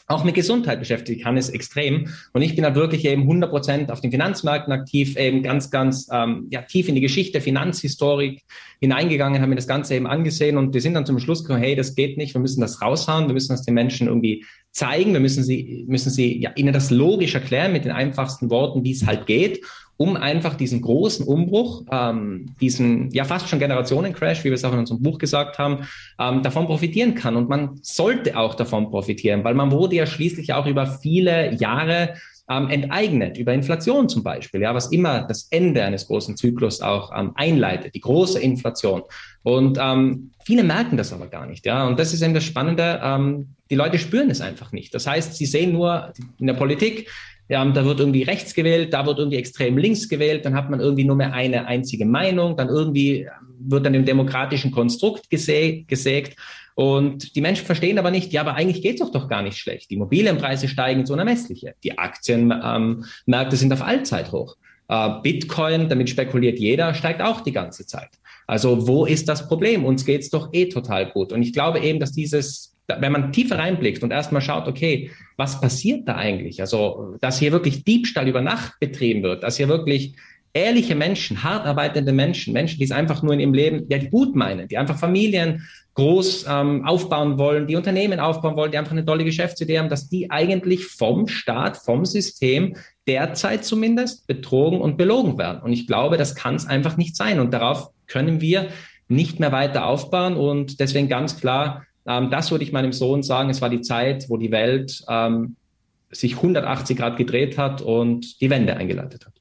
Auch 0.07 0.25
mit 0.25 0.35
Gesundheit 0.35 0.79
beschäftigt, 0.79 1.23
kann 1.23 1.37
es 1.37 1.51
extrem. 1.51 2.09
Und 2.33 2.43
ich 2.43 2.55
bin 2.55 2.65
halt 2.65 2.77
wirklich 2.77 3.05
eben 3.05 3.23
100 3.23 3.51
Prozent 3.51 3.91
auf 3.91 4.01
den 4.01 4.11
Finanzmärkten 4.11 4.73
aktiv, 4.73 5.17
eben 5.17 5.43
ganz, 5.43 5.71
ganz 5.71 6.09
ähm, 6.13 6.47
ja, 6.51 6.63
tief 6.63 6.89
in 6.89 6.95
die 6.95 7.01
Geschichte, 7.01 7.41
Finanzhistorik 7.41 8.43
hineingegangen, 8.81 9.43
haben 9.43 9.51
mir 9.51 9.57
das 9.57 9.67
Ganze 9.67 9.97
eben 9.97 10.07
angesehen 10.07 10.57
und 10.57 10.73
wir 10.73 10.81
sind 10.81 10.95
dann 10.95 11.05
zum 11.05 11.19
Schluss 11.19 11.43
gekommen, 11.45 11.63
hey, 11.63 11.75
das 11.75 11.95
geht 11.95 12.17
nicht, 12.17 12.35
wir 12.35 12.41
müssen 12.41 12.61
das 12.61 12.81
raushauen, 12.81 13.27
wir 13.27 13.35
müssen 13.35 13.53
das 13.53 13.65
den 13.65 13.75
Menschen 13.75 14.07
irgendwie 14.07 14.45
zeigen, 14.71 15.13
wir 15.13 15.21
müssen 15.21 15.43
sie, 15.43 15.85
müssen 15.89 16.11
sie 16.11 16.41
ja, 16.41 16.53
ihnen 16.55 16.73
das 16.73 16.91
logisch 16.91 17.35
erklären 17.35 17.73
mit 17.73 17.85
den 17.85 17.93
einfachsten 17.93 18.51
Worten, 18.51 18.85
wie 18.85 18.93
es 18.93 19.07
halt 19.07 19.27
geht 19.27 19.61
um 19.99 20.17
einfach 20.17 20.55
diesen 20.55 20.81
großen 20.81 21.27
Umbruch, 21.27 21.85
ähm, 21.91 22.55
diesen 22.61 23.11
ja 23.11 23.25
fast 23.25 23.49
schon 23.49 23.59
Generationencrash, 23.59 24.45
wie 24.45 24.45
wir 24.45 24.55
es 24.55 24.65
auch 24.65 24.73
in 24.73 24.79
unserem 24.79 25.03
Buch 25.03 25.19
gesagt 25.19 25.59
haben, 25.59 25.89
ähm, 26.21 26.43
davon 26.43 26.67
profitieren 26.67 27.17
kann. 27.17 27.37
Und 27.37 27.49
man 27.49 27.81
sollte 27.83 28.39
auch 28.39 28.55
davon 28.55 28.91
profitieren, 28.91 29.43
weil 29.43 29.55
man 29.55 29.73
wurde 29.73 29.97
ja 29.97 30.07
schließlich 30.07 30.53
auch 30.53 30.67
über 30.67 30.87
viele 30.87 31.53
Jahre 31.57 32.15
ähm, 32.49 32.71
enteignet, 32.71 33.39
über 33.39 33.53
Inflation 33.53 34.09
zum 34.09 34.23
Beispiel, 34.23 34.63
ja, 34.63 34.73
was 34.73 34.87
immer 34.87 35.23
das 35.23 35.49
Ende 35.51 35.83
eines 35.83 36.07
großen 36.07 36.37
Zyklus 36.37 36.81
auch 36.81 37.11
ähm, 37.15 37.33
einleitet, 37.35 37.95
die 37.97 38.01
große 38.01 38.41
Inflation. 38.41 39.03
Und 39.43 39.79
ähm, 39.81 40.31
viele 40.45 40.63
merken 40.63 40.97
das 40.97 41.13
aber 41.13 41.27
gar 41.27 41.47
nicht, 41.47 41.67
ja. 41.67 41.87
Und 41.87 41.99
das 41.99 42.15
ist 42.15 42.23
eben 42.23 42.35
das 42.35 42.45
Spannende. 42.45 43.01
Ähm, 43.03 43.49
die 43.69 43.75
Leute 43.75 43.99
spüren 43.99 44.31
es 44.31 44.41
einfach 44.41 44.71
nicht. 44.71 44.95
Das 44.95 45.09
heißt, 45.09 45.35
sie 45.35 45.47
sehen 45.47 45.73
nur 45.73 46.13
in 46.39 46.47
der 46.47 46.55
Politik, 46.55 47.11
ja, 47.49 47.65
da 47.65 47.85
wird 47.85 48.01
irgendwie 48.01 48.23
rechts 48.23 48.55
gewählt, 48.55 48.93
da 48.93 49.07
wird 49.07 49.19
irgendwie 49.19 49.39
extrem 49.39 49.79
links 49.79 50.09
gewählt, 50.09 50.45
dann 50.45 50.55
hat 50.55 50.71
man 50.71 50.81
irgendwie 50.81 51.05
nur 51.05 51.17
mehr 51.17 51.33
eine 51.33 51.67
einzige 51.67 52.05
Meinung, 52.05 52.57
dann 52.57 52.69
irgendwie 52.69 53.27
wird 53.59 53.87
dann 53.87 53.95
im 53.95 54.05
demokratischen 54.05 54.71
Konstrukt 54.71 55.31
gesä 55.31 55.85
gesägt. 55.87 56.39
Und 56.75 57.35
die 57.35 57.41
Menschen 57.41 57.67
verstehen 57.67 57.99
aber 57.99 58.11
nicht, 58.11 58.33
ja, 58.33 58.43
aber 58.43 58.55
eigentlich 58.55 58.83
geht's 58.83 59.01
doch 59.01 59.11
doch 59.11 59.29
gar 59.29 59.43
nicht 59.43 59.59
schlecht. 59.59 59.91
Die 59.91 59.95
Immobilienpreise 59.95 60.69
steigen 60.69 61.01
ins 61.01 61.11
Unermessliche. 61.11 61.75
Die 61.83 61.99
Aktienmärkte 61.99 63.07
ähm, 63.27 63.51
sind 63.51 63.73
auf 63.73 63.83
Allzeithoch. 63.83 64.57
Äh, 64.89 65.11
Bitcoin, 65.23 65.89
damit 65.89 66.09
spekuliert 66.11 66.59
jeder, 66.59 66.95
steigt 66.95 67.21
auch 67.21 67.41
die 67.41 67.53
ganze 67.53 67.87
Zeit. 67.87 68.11
Also 68.47 68.87
wo 68.87 69.07
ist 69.07 69.29
das 69.29 69.49
Problem? 69.49 69.85
Uns 69.85 70.05
geht's 70.05 70.31
doch 70.31 70.51
eh 70.53 70.69
total 70.69 71.11
gut. 71.11 71.33
Und 71.33 71.43
ich 71.43 71.53
glaube 71.53 71.81
eben, 71.81 71.99
dass 71.99 72.13
dieses 72.13 72.78
wenn 72.89 73.13
man 73.13 73.33
tiefer 73.33 73.59
reinblickt 73.59 74.03
und 74.03 74.13
erstmal 74.13 74.43
schaut, 74.43 74.67
okay, 74.67 75.11
was 75.37 75.61
passiert 75.61 76.09
da 76.09 76.17
eigentlich? 76.17 76.61
Also, 76.61 77.17
dass 77.21 77.39
hier 77.39 77.53
wirklich 77.53 77.85
Diebstahl 77.85 78.29
über 78.29 78.41
Nacht 78.41 78.81
betrieben 78.81 79.23
wird, 79.23 79.43
dass 79.43 79.59
hier 79.59 79.69
wirklich 79.69 80.17
ehrliche 80.55 80.95
Menschen, 80.95 81.43
hart 81.43 81.67
arbeitende 81.67 82.13
Menschen, 82.13 82.53
Menschen, 82.53 82.79
die 82.79 82.85
es 82.85 82.91
einfach 82.91 83.23
nur 83.23 83.35
in 83.35 83.41
ihrem 83.41 83.55
Leben, 83.55 83.87
ja, 83.89 83.99
die 83.99 84.09
gut 84.09 84.35
meinen, 84.35 84.67
die 84.67 84.79
einfach 84.79 84.99
Familien 84.99 85.69
groß 85.95 86.47
ähm, 86.49 86.87
aufbauen 86.87 87.39
wollen, 87.39 87.67
die 87.67 87.77
Unternehmen 87.77 88.21
aufbauen 88.21 88.57
wollen, 88.57 88.71
die 88.71 88.79
einfach 88.79 88.93
eine 88.93 89.05
tolle 89.05 89.25
Geschäftsidee 89.25 89.79
haben, 89.79 89.89
dass 89.89 90.09
die 90.09 90.31
eigentlich 90.31 90.87
vom 90.87 91.29
Staat, 91.29 91.77
vom 91.77 92.05
System 92.05 92.75
derzeit 93.07 93.65
zumindest 93.65 94.27
betrogen 94.27 94.81
und 94.81 94.97
belogen 94.97 95.39
werden. 95.39 95.61
Und 95.61 95.73
ich 95.73 95.87
glaube, 95.87 96.17
das 96.17 96.35
kann 96.35 96.55
es 96.55 96.67
einfach 96.67 96.97
nicht 96.97 97.17
sein. 97.17 97.41
Und 97.41 97.53
darauf 97.53 97.91
können 98.07 98.41
wir 98.41 98.69
nicht 99.09 99.41
mehr 99.41 99.53
weiter 99.53 99.87
aufbauen. 99.87 100.37
Und 100.37 100.81
deswegen 100.81 101.09
ganz 101.09 101.41
klar, 101.41 101.85
ähm, 102.09 102.31
das 102.31 102.51
würde 102.51 102.65
ich 102.65 102.73
meinem 102.73 102.93
Sohn 102.93 103.23
sagen. 103.23 103.51
Es 103.51 103.61
war 103.61 103.69
die 103.69 103.83
Zeit, 103.83 104.29
wo 104.29 104.39
die 104.39 104.51
Welt 104.51 105.05
ähm, 105.09 105.57
sich 106.11 106.37
180 106.37 106.97
Grad 106.97 107.17
gedreht 107.19 107.59
hat 107.59 107.83
und 107.83 108.41
die 108.41 108.49
Wende 108.51 108.77
eingeleitet 108.77 109.27
hat. 109.27 109.35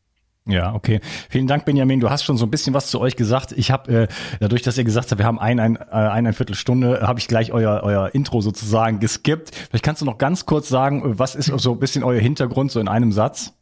Ja, 0.48 0.74
okay. 0.74 1.02
Vielen 1.30 1.48
Dank, 1.48 1.66
Benjamin. 1.66 2.00
Du 2.00 2.10
hast 2.10 2.24
schon 2.24 2.38
so 2.38 2.46
ein 2.46 2.52
bisschen 2.52 2.74
was 2.74 2.88
zu 2.88 3.02
euch 3.02 3.18
gesagt. 3.18 3.52
Ich 3.52 3.70
habe, 3.70 4.04
äh, 4.04 4.08
dadurch, 4.40 4.62
dass 4.62 4.78
ihr 4.78 4.86
gesagt 4.86 5.12
habt, 5.12 5.20
wir 5.20 5.26
haben 5.26 5.40
ein, 5.40 5.60
ein, 5.60 5.76
äh, 5.76 5.82
ein, 5.92 6.26
ein 6.26 6.34
Viertelstunde, 6.34 7.02
habe 7.02 7.20
ich 7.20 7.28
gleich 7.28 7.52
euer, 7.52 7.82
euer 7.84 8.16
Intro 8.16 8.40
sozusagen 8.40 9.00
geskippt. 9.00 9.54
Vielleicht 9.54 9.84
kannst 9.84 10.02
du 10.02 10.06
noch 10.06 10.18
ganz 10.18 10.46
kurz 10.46 10.70
sagen, 10.70 11.20
was 11.20 11.36
ist 11.36 11.48
so 11.48 11.74
ein 11.74 11.80
bisschen 11.80 12.04
euer 12.04 12.22
Hintergrund 12.22 12.72
so 12.72 12.80
in 12.80 12.88
einem 12.88 13.12
Satz? 13.12 13.57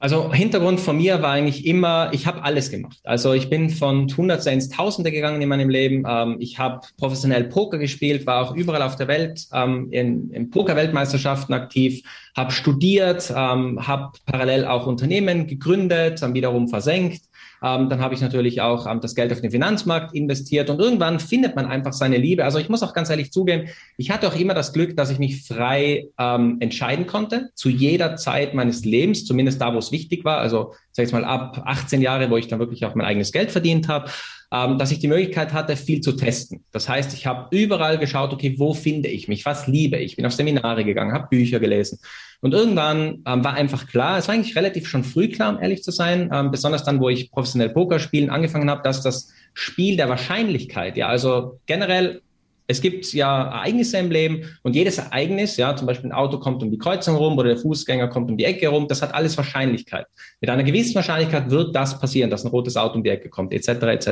Also 0.00 0.32
Hintergrund 0.32 0.78
von 0.78 0.96
mir 0.96 1.22
war 1.22 1.32
eigentlich 1.32 1.66
immer, 1.66 2.10
ich 2.12 2.24
habe 2.26 2.44
alles 2.44 2.70
gemacht. 2.70 2.98
Also 3.02 3.32
ich 3.32 3.50
bin 3.50 3.68
von 3.68 4.06
Hundertste 4.16 4.50
ins 4.50 4.68
Tausende 4.68 5.10
gegangen 5.10 5.42
in 5.42 5.48
meinem 5.48 5.68
Leben. 5.68 6.04
Ähm, 6.08 6.36
ich 6.38 6.56
habe 6.60 6.86
professionell 6.98 7.44
Poker 7.44 7.78
gespielt, 7.78 8.24
war 8.24 8.42
auch 8.42 8.54
überall 8.54 8.82
auf 8.82 8.94
der 8.94 9.08
Welt 9.08 9.46
ähm, 9.52 9.88
in, 9.90 10.30
in 10.30 10.50
Poker-Weltmeisterschaften 10.50 11.52
aktiv, 11.52 12.04
habe 12.36 12.52
studiert, 12.52 13.32
ähm, 13.36 13.88
habe 13.88 14.12
parallel 14.24 14.66
auch 14.66 14.86
Unternehmen 14.86 15.48
gegründet, 15.48 16.22
dann 16.22 16.34
wiederum 16.34 16.68
versenkt 16.68 17.22
ähm, 17.62 17.88
dann 17.88 18.00
habe 18.00 18.14
ich 18.14 18.20
natürlich 18.20 18.60
auch 18.60 18.86
ähm, 18.86 19.00
das 19.00 19.14
Geld 19.14 19.32
auf 19.32 19.40
den 19.40 19.50
Finanzmarkt 19.50 20.14
investiert 20.14 20.70
und 20.70 20.80
irgendwann 20.80 21.20
findet 21.20 21.56
man 21.56 21.66
einfach 21.66 21.92
seine 21.92 22.16
Liebe. 22.16 22.44
Also 22.44 22.58
ich 22.58 22.68
muss 22.68 22.82
auch 22.82 22.94
ganz 22.94 23.10
ehrlich 23.10 23.32
zugeben, 23.32 23.68
ich 23.96 24.10
hatte 24.10 24.28
auch 24.28 24.36
immer 24.36 24.54
das 24.54 24.72
Glück, 24.72 24.96
dass 24.96 25.10
ich 25.10 25.18
mich 25.18 25.46
frei 25.46 26.06
ähm, 26.18 26.56
entscheiden 26.60 27.06
konnte, 27.06 27.50
zu 27.54 27.68
jeder 27.68 28.16
Zeit 28.16 28.54
meines 28.54 28.84
Lebens, 28.84 29.24
zumindest 29.24 29.60
da, 29.60 29.74
wo 29.74 29.78
es 29.78 29.92
wichtig 29.92 30.24
war. 30.24 30.38
Also 30.38 30.74
sag 30.98 31.06
ich 31.06 31.12
mal 31.12 31.24
ab 31.24 31.62
18 31.64 32.02
Jahre, 32.02 32.28
wo 32.30 32.36
ich 32.36 32.48
dann 32.48 32.58
wirklich 32.58 32.84
auch 32.84 32.94
mein 32.94 33.06
eigenes 33.06 33.32
Geld 33.32 33.50
verdient 33.50 33.88
habe 33.88 34.10
ähm, 34.50 34.78
dass 34.78 34.90
ich 34.90 34.98
die 34.98 35.08
Möglichkeit 35.08 35.52
hatte, 35.52 35.76
viel 35.76 36.00
zu 36.00 36.12
testen. 36.12 36.64
Das 36.72 36.88
heißt, 36.88 37.12
ich 37.12 37.26
habe 37.26 37.54
überall 37.54 37.98
geschaut, 37.98 38.32
okay, 38.32 38.54
wo 38.58 38.72
finde 38.72 39.08
ich 39.08 39.28
mich, 39.28 39.44
was 39.44 39.66
liebe 39.66 39.98
ich, 39.98 40.16
bin 40.16 40.24
auf 40.24 40.32
Seminare 40.32 40.84
gegangen, 40.84 41.12
habe 41.12 41.28
Bücher 41.28 41.60
gelesen. 41.60 41.98
Und 42.40 42.54
irgendwann 42.54 43.22
ähm, 43.26 43.44
war 43.44 43.54
einfach 43.54 43.88
klar, 43.88 44.16
es 44.16 44.28
war 44.28 44.34
eigentlich 44.34 44.56
relativ 44.56 44.88
schon 44.88 45.04
früh 45.04 45.28
klar, 45.28 45.54
um 45.54 45.62
ehrlich 45.62 45.82
zu 45.82 45.90
sein, 45.90 46.30
ähm, 46.32 46.50
besonders 46.50 46.84
dann, 46.84 47.00
wo 47.00 47.08
ich 47.08 47.30
professionell 47.30 47.70
Poker 47.70 47.98
spielen 47.98 48.30
angefangen 48.30 48.70
habe, 48.70 48.82
dass 48.82 49.02
das 49.02 49.28
Spiel 49.54 49.96
der 49.96 50.08
Wahrscheinlichkeit, 50.08 50.96
ja, 50.96 51.08
also 51.08 51.60
generell 51.66 52.22
es 52.70 52.82
gibt 52.82 53.10
ja 53.14 53.44
Ereignisse 53.44 53.96
im 53.96 54.10
Leben 54.10 54.44
und 54.62 54.76
jedes 54.76 54.98
Ereignis, 54.98 55.56
ja, 55.56 55.74
zum 55.74 55.86
Beispiel 55.86 56.10
ein 56.10 56.12
Auto 56.12 56.38
kommt 56.38 56.62
um 56.62 56.70
die 56.70 56.76
Kreuzung 56.76 57.16
rum 57.16 57.38
oder 57.38 57.48
der 57.48 57.56
Fußgänger 57.56 58.08
kommt 58.08 58.30
um 58.30 58.36
die 58.36 58.44
Ecke 58.44 58.68
rum, 58.68 58.86
das 58.86 59.00
hat 59.00 59.14
alles 59.14 59.36
Wahrscheinlichkeit. 59.38 60.06
Mit 60.40 60.50
einer 60.50 60.62
gewissen 60.62 60.94
Wahrscheinlichkeit 60.94 61.50
wird 61.50 61.74
das 61.74 61.98
passieren, 61.98 62.28
dass 62.28 62.44
ein 62.44 62.50
rotes 62.50 62.76
Auto 62.76 62.96
um 62.96 63.02
die 63.02 63.08
Ecke 63.08 63.30
kommt, 63.30 63.54
etc. 63.54 63.68
etc. 63.68 64.08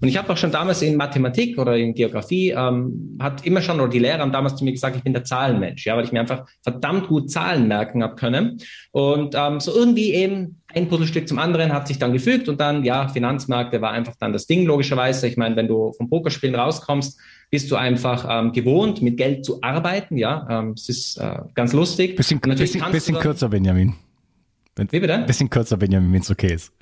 Und 0.00 0.08
ich 0.08 0.16
habe 0.18 0.32
auch 0.32 0.36
schon 0.36 0.50
damals 0.50 0.82
in 0.82 0.96
Mathematik 0.96 1.56
oder 1.56 1.76
in 1.76 1.94
Geografie 1.94 2.50
ähm, 2.50 3.16
hat 3.20 3.46
immer 3.46 3.62
schon 3.62 3.80
oder 3.80 3.90
die 3.90 4.00
Lehrer 4.00 4.18
haben 4.18 4.32
damals 4.32 4.56
zu 4.56 4.64
mir 4.64 4.72
gesagt, 4.72 4.96
ich 4.96 5.04
bin 5.04 5.12
der 5.12 5.22
Zahlenmensch, 5.22 5.86
ja, 5.86 5.96
weil 5.96 6.04
ich 6.04 6.12
mir 6.12 6.20
einfach 6.20 6.46
verdammt 6.62 7.06
gut 7.06 7.30
Zahlen 7.30 7.68
merken 7.68 8.02
habe 8.02 8.16
können 8.16 8.60
und 8.90 9.36
ähm, 9.36 9.60
so 9.60 9.72
irgendwie 9.72 10.14
eben 10.14 10.63
ein 10.74 10.88
Puzzlestück 10.88 11.28
zum 11.28 11.38
anderen 11.38 11.72
hat 11.72 11.88
sich 11.88 11.98
dann 11.98 12.12
gefügt 12.12 12.48
und 12.48 12.60
dann 12.60 12.84
ja 12.84 13.08
Finanzmärkte 13.08 13.80
war 13.80 13.92
einfach 13.92 14.14
dann 14.18 14.32
das 14.32 14.46
Ding 14.46 14.66
logischerweise. 14.66 15.26
Ich 15.26 15.36
meine, 15.36 15.56
wenn 15.56 15.68
du 15.68 15.92
vom 15.92 16.08
Pokerspielen 16.08 16.54
rauskommst 16.54 17.18
bist 17.50 17.70
du 17.70 17.76
einfach 17.76 18.26
ähm, 18.28 18.52
gewohnt, 18.52 19.00
mit 19.00 19.16
Geld 19.16 19.44
zu 19.44 19.62
arbeiten. 19.62 20.16
Ja, 20.16 20.44
ähm, 20.50 20.70
es 20.70 20.88
ist 20.88 21.18
äh, 21.18 21.38
ganz 21.54 21.72
lustig. 21.72 22.16
Bisschen, 22.16 22.40
bisschen, 22.40 22.82
bisschen 22.90 23.16
kürzer, 23.18 23.48
Benjamin. 23.48 23.94
Wenn, 24.74 24.90
Wie 24.90 24.98
bitte? 24.98 25.18
Bisschen 25.24 25.48
kürzer, 25.48 25.76
Benjamin, 25.76 26.12
wenn 26.12 26.20
es 26.20 26.30
okay 26.30 26.52
ist. 26.52 26.72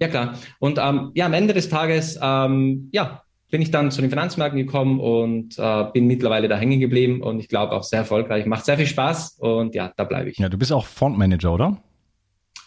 Ja, 0.00 0.06
klar. 0.06 0.34
Und 0.60 0.78
ähm, 0.80 1.10
ja, 1.14 1.26
am 1.26 1.32
Ende 1.32 1.54
des 1.54 1.68
Tages, 1.68 2.18
ähm, 2.22 2.88
ja, 2.92 3.22
bin 3.50 3.62
ich 3.62 3.72
dann 3.72 3.90
zu 3.90 4.00
den 4.00 4.10
Finanzmärkten 4.10 4.58
gekommen 4.58 5.00
und 5.00 5.58
äh, 5.58 5.84
bin 5.92 6.06
mittlerweile 6.06 6.46
da 6.46 6.56
hängen 6.56 6.78
geblieben 6.78 7.20
und 7.20 7.40
ich 7.40 7.48
glaube 7.48 7.72
auch 7.72 7.82
sehr 7.82 7.98
erfolgreich. 7.98 8.46
Macht 8.46 8.64
sehr 8.64 8.76
viel 8.76 8.86
Spaß 8.86 9.38
und 9.40 9.74
ja, 9.74 9.92
da 9.96 10.04
bleibe 10.04 10.30
ich. 10.30 10.38
Ja, 10.38 10.48
du 10.48 10.56
bist 10.56 10.72
auch 10.72 10.86
Fondmanager, 10.86 11.52
oder? 11.52 11.78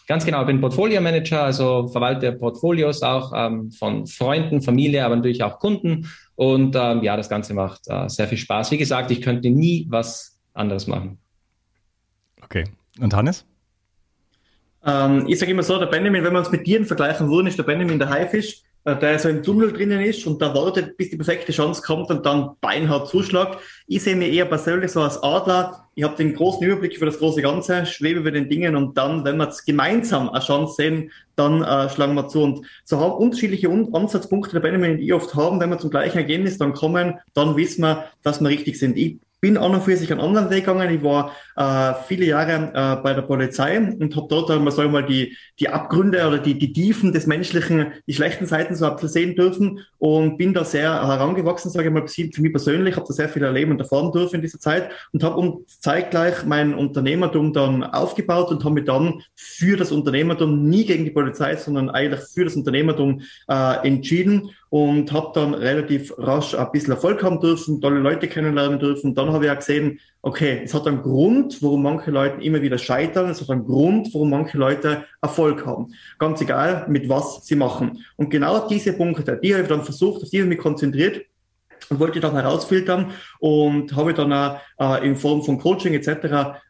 Ganz 0.06 0.26
genau, 0.26 0.42
ich 0.42 0.46
bin 0.46 0.60
Portfolio 0.60 1.00
Manager, 1.00 1.44
also 1.44 1.88
verwalte 1.88 2.32
Portfolios 2.32 3.02
auch 3.02 3.32
ähm, 3.34 3.70
von 3.70 4.06
Freunden, 4.06 4.60
Familie, 4.60 5.04
aber 5.04 5.16
natürlich 5.16 5.42
auch 5.42 5.58
Kunden. 5.58 6.10
Und 6.34 6.76
ähm, 6.76 7.02
ja, 7.02 7.16
das 7.16 7.30
Ganze 7.30 7.54
macht 7.54 7.82
äh, 7.86 8.08
sehr 8.08 8.28
viel 8.28 8.36
Spaß. 8.36 8.70
Wie 8.70 8.76
gesagt, 8.76 9.10
ich 9.10 9.22
könnte 9.22 9.48
nie 9.48 9.86
was 9.88 10.38
anderes 10.52 10.86
machen. 10.86 11.18
Okay. 12.42 12.64
Und 13.00 13.14
Hannes? 13.14 13.46
Ähm, 14.84 15.24
ich 15.26 15.38
sage 15.38 15.52
immer 15.52 15.62
so, 15.62 15.78
der 15.78 15.86
Benjamin, 15.86 16.22
wenn 16.22 16.32
wir 16.32 16.38
uns 16.38 16.50
mit 16.50 16.64
Tieren 16.64 16.84
vergleichen 16.84 17.30
würden, 17.30 17.46
ist 17.46 17.58
der 17.58 17.64
Benjamin 17.64 17.98
der 17.98 18.10
Haifisch. 18.10 18.63
Äh, 18.84 18.96
der 18.96 19.18
so 19.18 19.30
im 19.30 19.42
Tunnel 19.42 19.72
drinnen 19.72 20.00
ist 20.02 20.26
und 20.26 20.42
da 20.42 20.54
wartet, 20.54 20.96
bis 20.98 21.08
die 21.08 21.16
perfekte 21.16 21.52
Chance 21.52 21.82
kommt 21.82 22.10
und 22.10 22.26
dann 22.26 22.50
beinhart 22.60 23.08
zuschlagt. 23.08 23.58
Ich 23.86 24.02
sehe 24.02 24.14
mich 24.14 24.32
eher 24.32 24.44
persönlich 24.44 24.92
so 24.92 25.00
als 25.00 25.22
Adler. 25.22 25.88
Ich 25.94 26.04
habe 26.04 26.16
den 26.16 26.34
großen 26.34 26.62
Überblick 26.66 26.98
für 26.98 27.06
das 27.06 27.18
große 27.18 27.40
Ganze, 27.40 27.86
schwebe 27.86 28.20
über 28.20 28.30
den 28.30 28.50
Dingen 28.50 28.76
und 28.76 28.98
dann, 28.98 29.24
wenn 29.24 29.38
wir 29.38 29.48
es 29.48 29.64
gemeinsam 29.64 30.28
eine 30.28 30.44
Chance 30.44 30.74
sehen, 30.74 31.10
dann 31.34 31.62
äh, 31.62 31.88
schlagen 31.88 32.14
wir 32.14 32.28
zu. 32.28 32.42
Und 32.42 32.66
so 32.84 33.00
haben 33.00 33.12
unterschiedliche 33.12 33.70
Ansatzpunkte 33.70 34.52
der 34.52 34.60
Benjamin 34.60 34.92
und 34.92 34.98
ich 34.98 35.14
oft 35.14 35.34
haben, 35.34 35.60
wenn 35.60 35.70
wir 35.70 35.78
zum 35.78 35.90
gleichen 35.90 36.18
Ergebnis 36.18 36.58
dann 36.58 36.74
kommen, 36.74 37.14
dann 37.32 37.56
wissen 37.56 37.82
wir, 37.82 38.04
dass 38.22 38.40
wir 38.40 38.50
richtig 38.50 38.78
sind. 38.78 38.98
Ich 38.98 39.16
bin 39.44 39.58
auch 39.58 39.70
noch 39.70 39.84
für 39.84 39.94
sich 39.94 40.10
einen 40.10 40.22
anderen 40.22 40.48
Weg 40.48 40.64
gegangen. 40.64 40.88
Ich 40.88 41.02
war 41.02 41.32
äh, 41.56 41.92
viele 42.08 42.24
Jahre 42.24 42.72
äh, 42.72 43.02
bei 43.02 43.12
der 43.12 43.20
Polizei 43.20 43.76
und 43.76 44.16
habe 44.16 44.26
dort, 44.30 44.48
man 44.48 44.70
soll 44.70 44.88
mal 44.88 45.04
die, 45.04 45.36
die 45.60 45.68
Abgründe 45.68 46.26
oder 46.26 46.38
die, 46.38 46.58
die 46.58 46.72
Tiefen 46.72 47.12
des 47.12 47.26
Menschlichen, 47.26 47.92
die 48.06 48.14
schlechten 48.14 48.46
Seiten 48.46 48.74
so 48.74 48.96
sehen 49.02 49.36
dürfen 49.36 49.80
und 49.98 50.38
bin 50.38 50.54
da 50.54 50.64
sehr 50.64 51.06
herangewachsen, 51.06 51.70
sage 51.70 51.88
ich 51.88 51.92
mal, 51.92 52.08
für 52.08 52.40
mich 52.40 52.52
persönlich, 52.52 52.96
habe 52.96 53.06
da 53.06 53.12
sehr 53.12 53.28
viel 53.28 53.42
erleben 53.42 53.72
und 53.72 53.80
erfahren 53.80 54.12
dürfen 54.12 54.36
in 54.36 54.40
dieser 54.40 54.60
Zeit 54.60 54.90
und 55.12 55.22
habe 55.22 55.36
um 55.36 55.66
zeitgleich 55.66 56.46
mein 56.46 56.72
Unternehmertum 56.72 57.52
dann 57.52 57.84
aufgebaut 57.84 58.50
und 58.50 58.64
habe 58.64 58.76
mich 58.76 58.84
dann 58.84 59.20
für 59.34 59.76
das 59.76 59.92
Unternehmertum 59.92 60.70
nie 60.70 60.86
gegen 60.86 61.04
die 61.04 61.10
Polizei, 61.10 61.54
sondern 61.56 61.90
eigentlich 61.90 62.22
für 62.32 62.44
das 62.44 62.56
Unternehmertum 62.56 63.20
äh, 63.48 63.86
entschieden 63.86 64.52
und 64.74 65.12
habe 65.12 65.30
dann 65.34 65.54
relativ 65.54 66.12
rasch 66.18 66.52
ein 66.56 66.68
bisschen 66.72 66.94
Erfolg 66.94 67.22
haben 67.22 67.38
dürfen, 67.38 67.80
tolle 67.80 68.00
Leute 68.00 68.26
kennenlernen 68.26 68.80
dürfen. 68.80 69.14
Dann 69.14 69.32
habe 69.32 69.44
ich 69.44 69.50
auch 69.52 69.58
gesehen, 69.58 70.00
okay, 70.20 70.62
es 70.64 70.74
hat 70.74 70.88
einen 70.88 71.00
Grund, 71.00 71.62
warum 71.62 71.84
manche 71.84 72.10
Leute 72.10 72.42
immer 72.42 72.60
wieder 72.60 72.76
scheitern. 72.76 73.30
Es 73.30 73.40
hat 73.40 73.50
einen 73.50 73.64
Grund, 73.64 74.12
warum 74.12 74.30
manche 74.30 74.58
Leute 74.58 75.04
Erfolg 75.22 75.64
haben. 75.64 75.94
Ganz 76.18 76.40
egal, 76.40 76.86
mit 76.88 77.08
was 77.08 77.46
sie 77.46 77.54
machen. 77.54 78.04
Und 78.16 78.30
genau 78.30 78.66
diese 78.66 78.94
Punkte, 78.94 79.38
die 79.40 79.54
habe 79.54 79.62
ich 79.62 79.68
dann 79.68 79.84
versucht, 79.84 80.24
auf 80.24 80.30
die 80.30 80.38
habe 80.38 80.50
ich 80.50 80.56
mich 80.56 80.58
konzentriert 80.58 81.24
und 81.88 82.00
wollte 82.00 82.18
dann 82.18 82.32
herausfiltern 82.32 83.12
und 83.38 83.94
habe 83.94 84.12
dann 84.12 84.32
auch, 84.32 84.58
äh, 84.80 85.06
in 85.06 85.14
Form 85.14 85.44
von 85.44 85.60
Coaching 85.60 85.94
etc. 85.94 86.08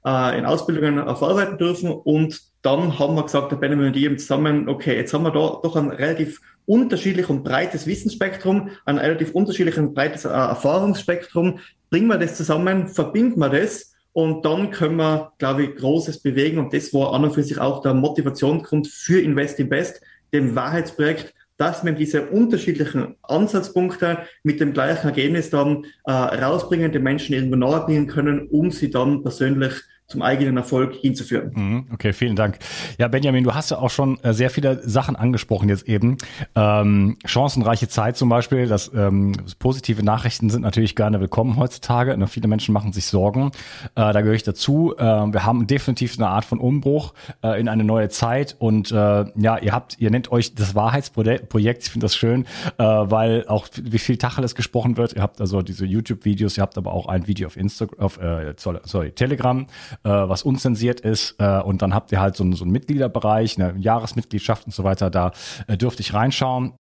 Äh, 0.05 0.39
in 0.39 0.45
Ausbildungen 0.45 0.99
äh, 0.99 1.17
verarbeiten 1.17 1.57
dürfen 1.57 1.91
und 1.91 2.39
dann 2.65 2.99
haben 2.99 3.15
wir 3.15 3.25
gesagt, 3.25 3.53
der 3.53 3.57
Benjamin 3.57 3.89
und 3.89 3.97
ich 3.97 4.19
zusammen, 4.19 4.71
okay, 4.71 4.97
jetzt 4.97 5.13
haben 5.13 5.25
wir 5.25 5.31
da 5.31 5.61
doch 5.63 5.77
ein 5.77 5.91
relativ 5.91 6.41
unterschiedlich 6.65 7.29
und 7.29 7.45
breites 7.45 7.87
Wissensspektrum, 7.87 8.71
ein 8.87 8.97
relativ 8.97 9.33
unterschiedlich 9.33 9.77
und 9.77 9.93
breites 9.95 10.25
äh, 10.25 10.31
Erfahrungsspektrum. 10.31 11.59
Bringen 11.91 12.07
wir 12.07 12.17
das 12.17 12.37
zusammen, 12.37 12.89
verbinden 12.89 13.39
wir 13.39 13.51
das 13.51 13.95
und 14.15 14.47
dann 14.47 14.71
können 14.71 14.97
wir, 14.97 15.33
glaube 15.37 15.65
ich, 15.65 15.77
Großes 15.77 16.21
bewegen. 16.21 16.59
Und 16.59 16.73
das 16.73 16.95
war 16.95 17.13
an 17.13 17.25
und 17.25 17.35
für 17.35 17.43
sich 17.43 17.59
auch 17.59 17.83
der 17.83 17.93
Motivationsgrund 17.93 18.89
für 18.89 19.21
Invest 19.21 19.61
in 19.61 19.69
Best, 19.69 20.01
dem 20.33 20.55
Wahrheitsprojekt, 20.57 21.35
dass 21.59 21.85
wir 21.85 21.93
diese 21.93 22.29
unterschiedlichen 22.29 23.17
Ansatzpunkte 23.23 24.21
mit 24.43 24.59
dem 24.59 24.73
gleichen 24.73 25.09
Ergebnis 25.09 25.51
dann 25.51 25.85
äh, 26.07 26.13
rausbringen, 26.13 26.93
den 26.93 27.03
Menschen 27.03 27.35
irgendwo 27.35 27.57
nahe 27.57 27.85
bringen 27.85 28.07
können, 28.07 28.49
um 28.49 28.71
sie 28.71 28.91
dann 28.91 29.23
persönlich 29.23 29.75
zum 30.07 30.21
eigenen 30.21 30.59
Erfolg 30.59 30.95
hinzuführen. 30.95 31.51
Mhm, 31.55 31.87
okay, 31.93 32.13
vielen 32.13 32.37
Dank. 32.37 32.59
Ja, 32.99 33.09
Benjamin, 33.09 33.43
du 33.43 33.55
hast 33.55 33.71
ja 33.71 33.79
auch 33.79 33.89
schon 33.89 34.23
äh, 34.23 34.35
sehr 34.35 34.51
viele 34.51 34.87
Sachen 34.87 35.17
angesprochen 35.17 35.71
jetzt 35.71 35.89
eben. 35.89 36.19
Ähm, 36.55 37.17
chancenreiche 37.25 37.89
Zeit 37.89 38.19
zum 38.19 38.29
Beispiel, 38.29 38.67
dass 38.67 38.93
ähm, 38.95 39.33
positive 39.59 40.03
Nachrichten 40.03 40.51
sind 40.51 40.61
natürlich 40.61 40.95
gerne 40.95 41.21
willkommen 41.21 41.57
heutzutage. 41.57 42.19
Ne, 42.19 42.27
viele 42.27 42.49
Menschen 42.49 42.75
machen 42.75 42.93
sich 42.93 43.07
Sorgen. 43.07 43.47
Äh, 43.95 44.13
da 44.13 44.21
gehöre 44.21 44.35
ich 44.35 44.43
dazu. 44.43 44.95
Äh, 44.99 45.03
wir 45.03 45.47
haben 45.47 45.67
definitiv 45.67 46.19
eine 46.19 46.29
Art 46.29 46.45
von 46.45 46.59
Umbruch 46.59 47.15
äh, 47.43 47.59
in 47.59 47.69
eine 47.69 47.83
neue 47.83 48.11
Zeit 48.11 48.57
und 48.59 48.93
äh, 48.93 48.95
ja, 48.95 49.59
ihr 49.59 49.73
habt, 49.73 49.99
ihr 49.99 50.11
nennt 50.11 50.31
euch 50.31 50.55
das 50.55 50.75
Wahrheitsprojekt. 50.75 51.83
Ich 51.83 51.91
finde 51.91 52.05
das 52.05 52.15
schön, 52.15 52.45
äh, 52.77 52.85
weil 52.85 53.47
auch 53.49 53.69
wie 53.83 53.99
viel 53.99 54.19
Tacheles 54.19 54.55
gesprochen 54.55 54.99
wird. 54.99 55.15
Ihr 55.15 55.23
habt 55.23 55.41
also 55.41 55.63
diese 55.63 55.87
YouTube-Videos, 55.87 56.59
ihr 56.59 56.63
habt 56.63 56.77
aber 56.77 56.93
auch 56.93 57.07
ein 57.07 57.27
Video 57.27 57.47
auf 57.47 57.57
Instagram, 57.57 58.05
auf 58.05 58.19
äh, 58.19 58.55
sorry, 58.85 59.13
Telegram 59.13 59.67
äh, 60.03 60.09
was 60.11 60.43
unzensiert 60.43 61.01
ist. 61.01 61.37
Äh, 61.39 61.61
und 61.61 61.83
dann 61.83 61.95
habt 61.95 62.13
ihr 62.13 62.21
halt 62.21 62.37
so, 62.37 62.51
so 62.53 62.65
einen 62.65 62.73
Mitgliederbereich, 62.73 63.59
eine 63.59 63.79
Jahresmitgliedschaft 63.79 64.67
und 64.67 64.73
so 64.73 64.85
weiter. 64.85 65.11
Da 65.11 65.33
äh, 65.67 65.77
dürfte 65.77 66.03
ich 66.03 66.15
reinschauen. 66.15 66.75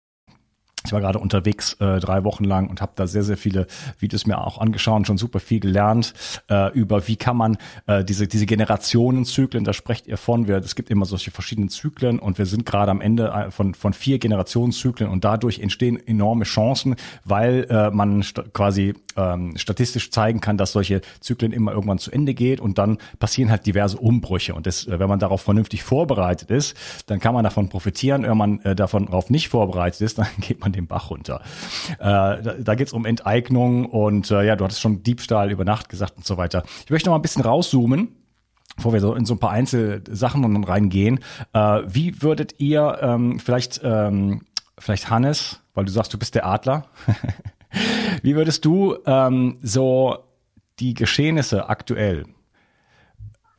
Ich 0.86 0.92
war 0.92 1.02
gerade 1.02 1.20
unterwegs 1.20 1.74
äh, 1.80 2.00
drei 2.00 2.24
Wochen 2.24 2.44
lang 2.44 2.70
und 2.70 2.82
habe 2.82 2.92
da 2.96 3.08
sehr, 3.08 3.24
sehr 3.24 3.38
viele 3.38 3.68
Videos 4.00 4.26
mir 4.26 4.40
auch 4.40 4.58
angeschaut, 4.58 5.08
schon 5.08 5.18
super 5.18 5.40
viel 5.40 5.60
gelernt 5.60 6.14
äh, 6.50 6.72
über, 6.74 7.08
wie 7.08 7.16
kann 7.16 7.38
man 7.38 7.58
äh, 7.88 8.04
diese, 8.04 8.28
diese 8.28 8.46
Generationenzyklen, 8.46 9.64
da 9.64 9.74
sprecht 9.74 10.08
ihr 10.08 10.18
von, 10.18 10.48
wir, 10.48 10.58
es 10.58 10.76
gibt 10.76 10.90
immer 10.90 11.06
solche 11.06 11.32
verschiedenen 11.32 11.70
Zyklen 11.70 12.20
und 12.20 12.38
wir 12.38 12.46
sind 12.46 12.66
gerade 12.66 12.92
am 12.92 13.02
Ende 13.02 13.30
äh, 13.30 13.52
von, 13.52 13.74
von 13.74 13.94
vier 13.94 14.20
Generationenzyklen 14.20 15.10
und 15.10 15.24
dadurch 15.24 15.60
entstehen 15.60 16.00
enorme 16.06 16.44
Chancen, 16.44 16.96
weil 17.24 17.66
äh, 17.70 17.90
man 17.92 18.24
quasi 18.54 18.94
ähm, 19.16 19.56
statistisch 19.58 20.12
zeigen 20.12 20.42
kann, 20.42 20.58
dass 20.58 20.72
solche 20.72 21.02
Zyklen 21.20 21.52
immer 21.52 21.72
irgendwann 21.72 22.00
zu 22.00 22.12
Ende 22.12 22.34
geht 22.34 22.60
und 22.60 22.78
dann 22.78 22.98
passieren 23.20 23.52
halt 23.52 23.66
diverse 23.66 23.98
Umbrüche. 23.98 24.54
Und 24.54 24.68
das, 24.68 24.88
äh, 24.88 25.00
wenn 25.00 25.10
man 25.10 25.20
darauf 25.20 25.42
vernünftig 25.42 25.84
vorbereitet 25.84 26.52
ist, 26.52 26.76
dann 27.08 27.20
kann 27.20 27.34
man 27.34 27.44
davon 27.44 27.70
profitieren, 27.70 28.24
wenn 28.24 28.38
man 28.38 28.60
äh, 28.62 28.76
davon 28.76 29.06
darauf 29.06 29.30
nicht 29.30 29.50
vorbereitet 29.50 30.02
ist, 30.02 30.18
dann 30.18 30.28
geht 30.40 30.60
man 30.62 30.73
den 30.74 30.88
Bach 30.88 31.10
runter. 31.10 31.42
Äh, 32.00 32.04
da 32.04 32.56
da 32.60 32.76
geht 32.76 32.88
es 32.88 32.94
um 32.94 33.06
Enteignung 33.06 33.86
und 33.86 34.32
äh, 34.32 34.44
ja, 34.46 34.56
du 34.56 34.66
hattest 34.66 34.82
schon 34.82 35.04
Diebstahl 35.04 35.52
über 35.52 35.66
Nacht 35.66 35.90
gesagt 35.90 36.18
und 36.18 36.26
so 36.26 36.38
weiter. 36.38 36.64
Ich 36.86 36.92
möchte 36.92 37.10
noch 37.10 37.14
mal 37.14 37.20
ein 37.20 37.24
bisschen 37.24 37.44
rauszoomen 37.44 38.10
bevor 38.76 38.94
wir 38.94 39.00
so 39.02 39.14
in 39.14 39.26
so 39.26 39.36
ein 39.36 39.40
paar 39.40 39.52
Einzelsachen 39.52 40.64
reingehen, 40.64 41.20
äh, 41.54 41.82
wie 41.86 42.22
würdet 42.22 42.60
ihr 42.60 42.98
ähm, 43.02 43.40
vielleicht, 43.40 43.82
ähm, 43.84 44.42
vielleicht 44.78 45.10
Hannes, 45.10 45.62
weil 45.74 45.86
du 45.86 45.92
sagst, 45.92 46.14
du 46.14 46.18
bist 46.18 46.36
der 46.36 46.46
Adler, 46.46 46.88
wie 48.24 48.36
würdest 48.36 48.66
du 48.66 48.98
ähm, 49.06 49.60
so 49.62 50.18
die 50.80 50.94
Geschehnisse 50.94 51.70
aktuell 51.70 52.26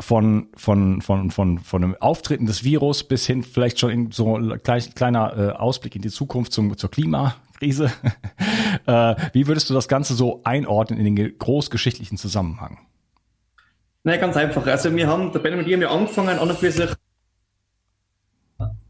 von, 0.01 0.49
von, 0.57 1.01
von, 1.03 1.31
von, 1.31 1.59
von 1.59 1.85
einem 1.85 1.97
Auftreten 2.01 2.47
des 2.47 2.65
Virus 2.65 3.05
bis 3.05 3.27
hin 3.27 3.43
vielleicht 3.43 3.79
schon 3.79 3.91
in 3.91 4.11
so 4.11 4.37
ein 4.37 4.61
kleiner 4.63 5.37
äh, 5.37 5.51
Ausblick 5.53 5.95
in 5.97 6.03
die 6.03 6.11
Zukunft 6.11 6.53
zum, 6.53 6.77
zur 6.77 6.91
Klimakrise. 6.91 7.93
äh, 8.87 9.15
wie 9.33 9.47
würdest 9.47 9.71
du 9.71 9.75
das 9.75 9.89
Ganze 9.89 10.15
so 10.15 10.41
einordnen 10.45 10.99
in 10.99 11.15
den 11.15 11.39
großgeschichtlichen 11.39 12.19
Zusammenhang? 12.19 12.79
Nein, 14.03 14.21
ganz 14.21 14.37
einfach. 14.37 14.67
Also 14.67 14.95
wir 14.95 15.07
haben, 15.07 15.33
der 15.33 15.39
Ben 15.39 15.59
und 15.59 15.67
ich 15.67 15.75
haben 15.75 15.85
angefangen, 15.85 16.39
an 16.39 16.51
und 16.51 16.59
für 16.59 16.71
sich 16.71 16.91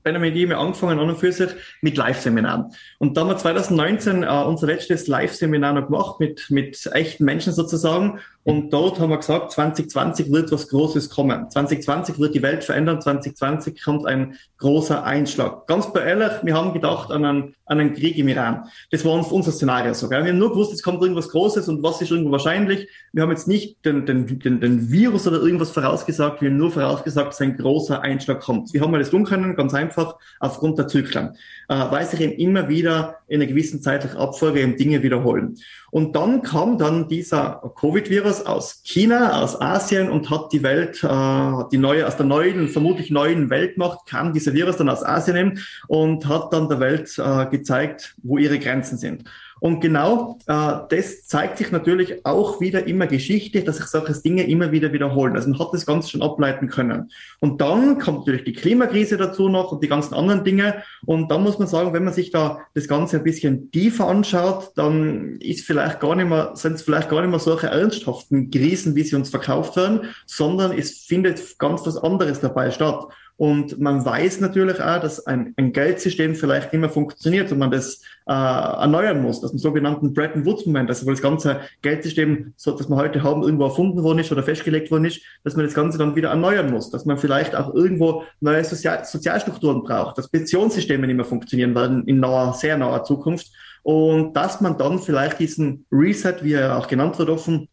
Benjamin 0.05 0.35
die 0.35 0.47
haben 0.47 0.53
angefangen 0.53 1.01
an 1.01 1.09
und 1.09 1.17
für 1.17 1.33
sich 1.33 1.51
mit 1.81 1.97
Live-Seminaren. 1.97 2.73
Und 2.99 3.17
da 3.17 3.23
haben 3.23 3.29
wir 3.29 3.38
2019 3.38 4.23
äh, 4.23 4.27
unser 4.27 4.67
letztes 4.67 5.07
Live-Seminar 5.07 5.73
noch 5.73 5.87
gemacht 5.87 6.21
mit, 6.21 6.51
mit 6.51 6.88
echten 6.93 7.25
Menschen 7.25 7.53
sozusagen. 7.53 8.21
Und 8.45 8.71
dort 8.75 9.01
haben 9.01 9.09
wir 9.09 9.17
gesagt, 9.17 9.53
2020 9.53 10.31
wird 10.31 10.53
was 10.53 10.69
Großes 10.69 11.09
kommen. 11.09 11.51
2020 11.51 12.19
wird 12.19 12.35
die 12.35 12.43
Welt 12.43 12.63
verändern. 12.63 13.01
2020 13.01 13.83
kommt 13.83 14.07
ein 14.07 14.37
großer 14.59 15.03
Einschlag. 15.03 15.67
Ganz 15.67 15.89
ehrlich, 15.95 16.31
wir 16.43 16.55
haben 16.55 16.75
gedacht 16.75 17.11
an 17.11 17.25
einen, 17.25 17.55
an 17.65 17.81
einen 17.81 17.95
Krieg 17.95 18.19
im 18.19 18.29
Iran. 18.29 18.65
Das 18.91 19.03
war 19.05 19.13
unser 19.33 19.51
Szenario 19.51 19.95
so. 19.95 20.11
Gell? 20.11 20.25
Wir 20.25 20.33
haben 20.33 20.39
nur 20.39 20.51
gewusst, 20.51 20.75
es 20.75 20.83
kommt 20.83 21.03
irgendwas 21.03 21.31
Großes 21.31 21.69
und 21.69 21.83
was 21.83 22.03
ist 22.03 22.11
irgendwo 22.11 22.33
wahrscheinlich. 22.33 22.87
Wir 23.15 23.23
haben 23.23 23.31
jetzt 23.31 23.49
nicht 23.49 23.83
den, 23.87 24.05
den, 24.05 24.39
den, 24.39 24.61
den 24.61 24.91
Virus 24.91 25.27
oder 25.27 25.41
irgendwas 25.41 25.71
vorausgesagt. 25.71 26.43
Wir 26.43 26.51
haben 26.51 26.59
nur 26.59 26.71
vorausgesagt, 26.71 27.29
dass 27.29 27.41
ein 27.41 27.57
großer 27.57 28.03
Einschlag 28.03 28.41
kommt. 28.41 28.75
Wie 28.75 28.81
haben 28.83 28.93
wir 28.93 28.99
das 28.99 29.11
tun 29.11 29.25
können? 29.25 29.57
Ganz 29.57 29.73
einfach 29.73 30.17
aufgrund 30.39 30.79
der 30.79 30.87
Zyklen. 30.87 31.31
Äh, 31.69 31.77
weil 31.91 32.05
sich 32.05 32.21
eben 32.21 32.35
immer 32.35 32.69
wieder 32.69 33.21
in 33.27 33.41
einer 33.41 33.51
gewissen 33.51 33.81
zeitlichen 33.81 34.19
Abfolge 34.19 34.61
eben 34.61 34.77
Dinge 34.77 35.03
wiederholen. 35.03 35.57
Und 35.95 36.17
dann 36.17 36.43
kam 36.43 36.77
dann 36.77 37.07
dieser 37.07 37.63
Covid-Virus 37.79 38.47
aus 38.47 38.81
China, 38.83 39.41
aus 39.41 39.61
Asien 39.61 40.11
und 40.11 40.29
hat 40.29 40.53
die 40.53 40.65
Welt, 40.65 41.05
äh, 41.05 41.69
die 41.71 41.79
neue, 41.79 42.09
aus 42.09 42.17
der 42.17 42.27
neuen, 42.27 42.67
vermutlich 42.67 43.13
neuen 43.13 43.49
Weltmacht 43.49 44.05
kam 44.05 44.33
dieser 44.33 44.55
Virus 44.55 44.77
dann 44.77 44.89
aus 44.89 45.05
Asien 45.05 45.61
und 45.87 46.27
hat 46.27 46.53
dann 46.53 46.69
der 46.69 46.81
Welt 46.81 47.17
äh, 47.17 47.47
gezeigt, 47.47 48.17
wo 48.25 48.39
ihre 48.39 48.59
Grenzen 48.59 48.99
sind. 48.99 49.23
Und 49.61 49.81
genau 49.81 50.38
äh, 50.47 50.73
das 50.88 51.27
zeigt 51.27 51.59
sich 51.59 51.73
natürlich 51.73 52.25
auch 52.27 52.61
wieder 52.61 52.87
immer 52.87 53.07
geschichtlich, 53.07 53.64
dass 53.64 53.77
sich 53.77 53.87
solche 53.87 54.12
Dinge 54.21 54.47
immer 54.47 54.73
wieder 54.73 54.93
wiederholen. 54.93 55.37
Also 55.37 55.49
man 55.49 55.59
hat 55.59 55.69
das 55.73 55.87
Ganze 55.87 56.11
schon 56.11 56.23
ableiten 56.23 56.69
können. 56.69 57.11
Und 57.40 57.61
dann 57.61 57.99
kommt 57.99 58.27
natürlich 58.27 58.45
die 58.45 58.53
Klimakrise 58.53 59.17
dazu 59.17 59.49
noch 59.49 59.73
und 59.73 59.83
die 59.83 59.88
ganzen 59.88 60.14
anderen 60.14 60.45
Dinge. 60.45 60.83
Und 61.07 61.31
dann 61.31 61.43
muss 61.43 61.59
man 61.59 61.69
sagen, 61.69 61.93
wenn 61.93 62.05
man 62.05 62.12
sich 62.12 62.31
da 62.31 62.61
das 62.75 62.88
Ganze 62.88 63.19
ein 63.19 63.25
bisschen 63.25 63.71
tiefer 63.71 64.07
anschaut, 64.09 64.73
dann 64.77 65.38
ist 65.40 65.67
vielleicht 65.67 66.01
gar 66.01 66.14
nicht 66.14 66.29
mehr, 66.29 66.53
sind 66.55 66.75
es 66.75 66.83
vielleicht 66.83 67.09
gar 67.09 67.21
nicht 67.21 67.31
mehr 67.31 67.38
solche 67.38 67.69
ernsthaften 67.69 68.51
Krisen, 68.51 68.95
wie 68.95 69.03
sie 69.03 69.17
uns 69.17 69.31
verkauft 69.31 69.77
werden, 69.77 70.09
sondern 70.27 70.73
es 70.77 71.05
findet 71.05 71.59
ganz 71.59 71.87
was 71.87 71.97
anderes 71.97 72.40
dabei 72.40 72.71
statt. 72.71 73.07
Und 73.37 73.81
man 73.81 74.05
weiß 74.05 74.40
natürlich 74.40 74.81
auch, 74.81 75.01
dass 75.01 75.27
ein, 75.27 75.55
ein 75.57 75.73
Geldsystem 75.73 76.37
vielleicht 76.37 76.73
mehr 76.73 76.88
funktioniert 76.88 77.51
und 77.51 77.59
man 77.59 77.73
das 77.73 78.01
äh, 78.27 78.33
erneuern 78.33 79.23
muss, 79.23 79.40
dass 79.40 79.51
im 79.51 79.59
sogenannten 79.59 80.14
Bretton 80.14 80.47
Woods-Moment, 80.47 80.88
also 80.88 81.05
wo 81.05 81.11
das 81.11 81.20
ganze 81.20 81.61
Geldsystem, 81.83 82.53
so 82.57 82.77
das 82.77 82.88
wir 82.88 82.97
heute 82.97 83.25
haben, 83.25 83.42
irgendwo 83.42 83.64
erfunden 83.64 84.05
worden 84.05 84.20
ist 84.20 84.31
oder 84.31 84.44
festgelegt 84.44 84.92
worden 84.92 85.07
ist, 85.07 85.20
dass 85.42 85.57
man 85.57 85.64
das 85.64 85.75
Ganze 85.75 85.99
dann 85.99 86.14
wieder 86.14 86.29
erneuern 86.29 86.70
muss, 86.70 86.90
dass 86.90 87.07
man 87.07 87.18
vielleicht 87.18 87.57
auch 87.57 87.75
irgendwo 87.75 88.23
neue 88.40 88.62
Sozial 88.62 89.05
Sozialstrukturen 89.05 89.83
braucht, 89.83 90.16
dass 90.16 90.29
Pensionssysteme 90.29 91.07
nicht 91.07 91.16
mehr 91.16 91.25
funktionieren 91.25 91.75
werden 91.75 92.07
in 92.07 92.20
naher, 92.20 92.53
sehr 92.53 92.79
naher 92.79 93.03
Zukunft 93.03 93.49
und 93.83 94.35
dass 94.35 94.61
man 94.61 94.79
dann 94.79 95.01
vielleicht 95.01 95.40
diesen 95.40 95.87
Reset, 95.90 96.37
wie 96.42 96.53
er 96.53 96.79
auch 96.79 96.87
genannt 96.87 97.18
wird, 97.18 97.31
offen, 97.31 97.68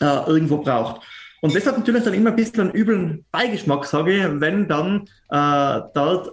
äh, 0.00 0.26
irgendwo 0.26 0.58
braucht. 0.58 1.02
Und 1.40 1.54
das 1.54 1.66
hat 1.66 1.78
natürlich 1.78 2.04
dann 2.04 2.14
immer 2.14 2.30
ein 2.30 2.36
bisschen 2.36 2.60
einen 2.60 2.74
üblen 2.74 3.24
Beigeschmack, 3.32 3.84
sage 3.84 4.12
ich, 4.12 4.40
wenn 4.40 4.68
dann 4.68 5.08
äh, 5.30 5.80
dort, 5.94 6.32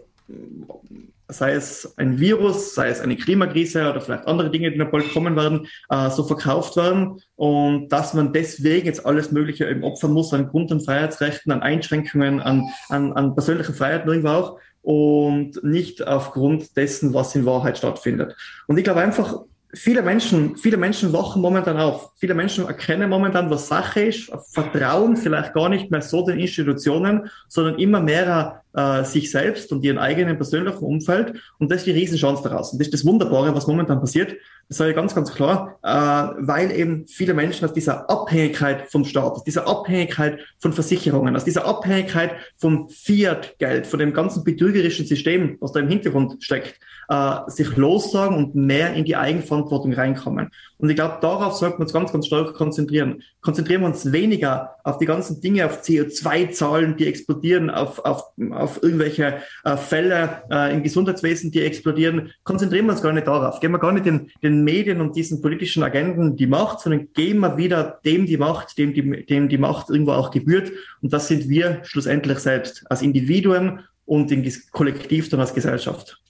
sei 1.30 1.54
es 1.54 1.98
ein 1.98 2.20
Virus, 2.20 2.76
sei 2.76 2.90
es 2.90 3.02
eine 3.02 3.16
Klimakrise 3.16 3.90
oder 3.90 4.02
vielleicht 4.02 4.28
andere 4.28 4.50
Dinge, 4.50 4.72
die 4.72 4.78
noch 4.78 4.92
bald 4.92 5.12
kommen 5.14 5.36
werden, 5.36 5.68
äh, 5.90 6.10
so 6.10 6.24
verkauft 6.24 6.76
werden 6.78 7.22
und 7.36 7.90
dass 7.90 8.14
man 8.14 8.34
deswegen 8.34 8.86
jetzt 8.86 9.06
alles 9.06 9.32
Mögliche 9.32 9.70
eben 9.70 9.84
opfern 9.84 10.14
muss 10.14 10.34
an 10.34 10.48
Grund- 10.48 10.72
und 10.72 10.86
Freiheitsrechten, 10.86 11.52
an 11.52 11.62
Einschränkungen, 11.62 12.42
an, 12.42 12.64
an, 12.90 13.14
an 13.14 13.34
persönlichen 13.34 13.76
Freiheiten 13.76 14.10
irgendwo 14.10 14.30
auch 14.30 14.60
und 14.82 15.62
nicht 15.64 16.08
aufgrund 16.08 16.78
dessen, 16.78 17.14
was 17.14 17.36
in 17.36 17.46
Wahrheit 17.46 17.78
stattfindet. 17.78 18.36
Und 18.68 18.78
ich 18.78 18.86
glaube 18.86 19.02
einfach, 19.02 19.42
viele 19.74 20.02
Menschen, 20.02 20.58
viele 20.58 20.78
Menschen 20.78 21.12
wachen 21.14 21.42
momentan 21.42 21.78
auf. 21.78 22.12
Viele 22.18 22.34
Menschen 22.34 22.66
erkennen 22.66 23.10
momentan, 23.10 23.50
was 23.50 23.68
Sache 23.68 24.02
ist, 24.02 24.32
vertrauen 24.52 25.18
vielleicht 25.18 25.54
gar 25.54 25.70
nicht 25.70 25.92
mehr 25.92 26.02
so 26.02 26.26
den 26.26 26.40
Institutionen, 26.40 27.30
sondern 27.48 27.78
immer 27.78 28.02
mehr 28.02 28.64
äh, 28.74 29.04
sich 29.04 29.30
selbst 29.30 29.72
und 29.72 29.84
ihren 29.84 29.98
eigenen 29.98 30.38
persönlichen 30.38 30.84
Umfeld. 30.84 31.34
Und 31.60 31.70
das 31.70 31.80
ist 31.80 31.88
die 31.88 31.92
Riesenchance 31.92 32.44
daraus. 32.44 32.72
Und 32.72 32.80
das 32.80 32.88
ist 32.88 32.94
das 32.94 33.06
Wunderbare, 33.06 33.54
was 33.54 33.68
momentan 33.68 34.00
passiert. 34.00 34.36
Das 34.70 34.78
sage 34.78 34.92
ich 34.92 34.96
ganz, 34.96 35.16
ganz 35.16 35.34
klar, 35.34 35.78
äh, 35.84 36.36
weil 36.40 36.72
eben 36.72 37.08
viele 37.08 37.34
Menschen 37.34 37.66
aus 37.66 37.74
dieser 37.74 38.10
Abhängigkeit 38.10 38.90
vom 38.90 39.04
Staat, 39.04 39.34
aus 39.34 39.44
dieser 39.44 39.68
Abhängigkeit 39.68 40.40
von 40.60 40.74
Versicherungen, 40.74 41.36
aus 41.36 41.46
dieser 41.46 41.66
Abhängigkeit 41.66 42.36
vom 42.58 42.90
Fiat-Geld, 42.90 43.88
von 43.88 44.00
dem 44.00 44.14
ganzen 44.14 44.44
betrügerischen 44.44 45.06
System, 45.06 45.58
was 45.60 45.72
da 45.72 45.80
im 45.80 45.90
Hintergrund 45.90 46.44
steckt, 46.44 46.80
äh, 47.10 47.50
sich 47.50 47.76
lossagen 47.76 48.38
und 48.38 48.56
mehr 48.56 48.94
in 48.94 49.06
die 49.06 49.16
Eigenverantwortung 49.16 49.94
reinkommen. 49.94 50.52
Und 50.78 50.90
ich 50.90 50.96
glaube, 50.96 51.18
darauf 51.22 51.54
sollten 51.54 51.78
wir 51.78 51.82
uns 51.82 51.94
ganz, 51.94 52.12
ganz 52.12 52.28
stark 52.28 52.54
konzentrieren. 52.54 53.24
Konzentrieren 53.42 53.82
wir 53.82 53.88
uns 53.88 54.12
weniger 54.12 54.76
auf 54.84 55.00
die 55.00 55.06
ganzen 55.06 55.42
Dinge, 55.42 55.66
auf 55.66 55.82
CO2-Zahlen, 55.82 56.98
die 56.98 57.08
explodieren, 57.08 57.70
auf, 57.70 58.00
auf, 58.06 58.26
auf 58.52 58.84
irgendwelche 58.84 59.38
äh, 59.64 59.78
Fälle 59.78 60.44
äh, 60.52 60.74
im 60.74 60.84
Gesundheitswesen, 60.84 61.52
die 61.52 61.62
explodieren. 61.62 62.32
Konzentrieren 62.44 62.86
wir 62.86 62.92
uns 62.92 63.02
gar 63.02 63.14
nicht 63.14 63.28
darauf. 63.28 63.60
Geben 63.60 63.74
wir 63.74 63.80
gar 63.80 63.92
nicht 63.92 64.06
den, 64.06 64.30
den 64.44 64.64
Medien 64.64 65.02
und 65.02 65.16
diesen 65.16 65.42
politischen 65.42 65.84
Agenten 65.84 66.36
die 66.36 66.48
Macht, 66.48 66.82
sondern 66.82 67.08
geben 67.14 67.40
wir 67.40 67.58
wieder 67.58 68.00
dem 68.06 68.26
die 68.26 68.38
Macht, 68.38 68.78
dem 68.78 68.94
die, 68.94 69.26
dem 69.26 69.50
die 69.50 69.58
Macht 69.58 69.90
irgendwo 69.90 70.12
auch 70.12 70.30
gebührt. 70.30 70.72
Und 71.02 71.12
das 71.12 71.28
sind 71.28 71.50
wir 71.50 71.80
schlussendlich 71.84 72.40
selbst 72.40 72.84
als 72.90 73.02
Individuen 73.02 73.80
und 74.06 74.32
im 74.32 74.46
Kollektiv 74.72 75.30
dann 75.30 75.40
als 75.40 75.54
Gesellschaft. 75.54 76.22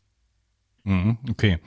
Mhm, 0.87 1.17
okay. 1.29 1.59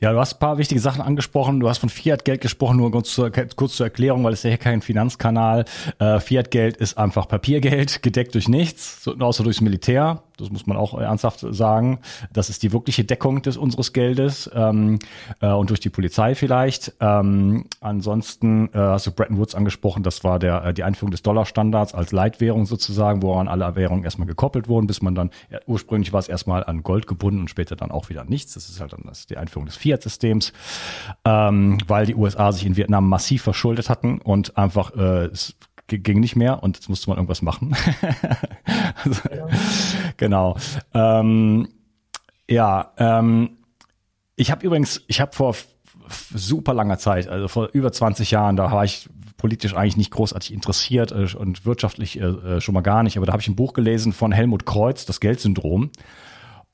Ja, 0.00 0.12
du 0.12 0.18
hast 0.18 0.34
ein 0.34 0.38
paar 0.38 0.58
wichtige 0.58 0.80
Sachen 0.80 1.02
angesprochen. 1.02 1.60
Du 1.60 1.68
hast 1.68 1.78
von 1.78 1.90
Fiat-Geld 1.90 2.40
gesprochen, 2.40 2.78
nur 2.78 2.90
kurz 2.90 3.12
zur, 3.12 3.30
kurz 3.30 3.76
zur 3.76 3.86
Erklärung, 3.86 4.24
weil 4.24 4.32
es 4.32 4.42
ja 4.42 4.48
hier 4.48 4.58
kein 4.58 4.80
Finanzkanal. 4.80 5.66
Äh, 5.98 6.20
Fiat-Geld 6.20 6.78
ist 6.78 6.96
einfach 6.96 7.28
Papiergeld, 7.28 8.02
gedeckt 8.02 8.34
durch 8.34 8.48
nichts, 8.48 9.06
außer 9.06 9.44
durchs 9.44 9.60
Militär. 9.60 10.22
Das 10.40 10.50
muss 10.50 10.66
man 10.66 10.76
auch 10.76 10.98
ernsthaft 10.98 11.44
sagen. 11.50 11.98
Das 12.32 12.50
ist 12.50 12.62
die 12.62 12.72
wirkliche 12.72 13.04
Deckung 13.04 13.42
des 13.42 13.56
unseres 13.56 13.92
Geldes 13.92 14.50
ähm, 14.54 14.98
äh, 15.40 15.50
und 15.50 15.70
durch 15.70 15.80
die 15.80 15.90
Polizei 15.90 16.34
vielleicht. 16.34 16.94
Ähm, 17.00 17.66
ansonsten 17.80 18.68
äh, 18.72 18.78
hast 18.78 19.06
du 19.06 19.12
Bretton 19.12 19.38
Woods 19.38 19.54
angesprochen. 19.54 20.02
Das 20.02 20.24
war 20.24 20.38
der 20.38 20.64
äh, 20.64 20.74
die 20.74 20.84
Einführung 20.84 21.10
des 21.10 21.22
Dollarstandards 21.22 21.94
als 21.94 22.12
Leitwährung 22.12 22.66
sozusagen, 22.66 23.22
woran 23.22 23.48
alle 23.48 23.74
Währungen 23.76 24.04
erstmal 24.04 24.26
gekoppelt 24.26 24.68
wurden, 24.68 24.86
bis 24.86 25.02
man 25.02 25.14
dann 25.14 25.30
ja, 25.50 25.58
ursprünglich 25.66 26.12
war 26.12 26.20
es 26.20 26.28
erstmal 26.28 26.64
an 26.64 26.82
Gold 26.82 27.06
gebunden 27.06 27.40
und 27.40 27.50
später 27.50 27.76
dann 27.76 27.90
auch 27.90 28.08
wieder 28.08 28.24
nichts. 28.24 28.54
Das 28.54 28.68
ist 28.68 28.80
halt 28.80 28.92
dann 28.92 29.02
das, 29.06 29.26
die 29.26 29.36
Einführung 29.36 29.66
des 29.66 29.76
Fiat-Systems, 29.76 30.52
ähm, 31.24 31.78
weil 31.86 32.06
die 32.06 32.14
USA 32.14 32.52
sich 32.52 32.66
in 32.66 32.76
Vietnam 32.76 33.08
massiv 33.08 33.42
verschuldet 33.42 33.88
hatten 33.88 34.18
und 34.18 34.56
einfach 34.56 34.94
äh, 34.96 35.26
es 35.26 35.56
ging 35.98 36.20
nicht 36.20 36.36
mehr 36.36 36.62
und 36.62 36.76
jetzt 36.76 36.88
musste 36.88 37.10
man 37.10 37.18
irgendwas 37.18 37.42
machen. 37.42 37.74
Genau. 40.20 40.54
Ähm, 40.92 41.66
ja, 42.46 42.92
ähm, 42.98 43.56
ich 44.36 44.50
habe 44.50 44.64
übrigens, 44.64 45.02
ich 45.08 45.18
habe 45.20 45.32
vor 45.34 45.56
super 46.34 46.74
langer 46.74 46.98
Zeit, 46.98 47.26
also 47.26 47.48
vor 47.48 47.70
über 47.72 47.90
20 47.90 48.30
Jahren, 48.30 48.56
da 48.56 48.70
war 48.70 48.84
ich 48.84 49.08
politisch 49.38 49.74
eigentlich 49.74 49.96
nicht 49.96 50.10
großartig 50.10 50.52
interessiert 50.52 51.10
äh, 51.10 51.34
und 51.36 51.64
wirtschaftlich 51.64 52.20
äh, 52.20 52.24
äh, 52.24 52.60
schon 52.60 52.74
mal 52.74 52.82
gar 52.82 53.02
nicht, 53.02 53.16
aber 53.16 53.24
da 53.24 53.32
habe 53.32 53.40
ich 53.40 53.48
ein 53.48 53.56
Buch 53.56 53.72
gelesen 53.72 54.12
von 54.12 54.30
Helmut 54.30 54.66
Kreuz, 54.66 55.06
das 55.06 55.20
Geldsyndrom. 55.20 55.90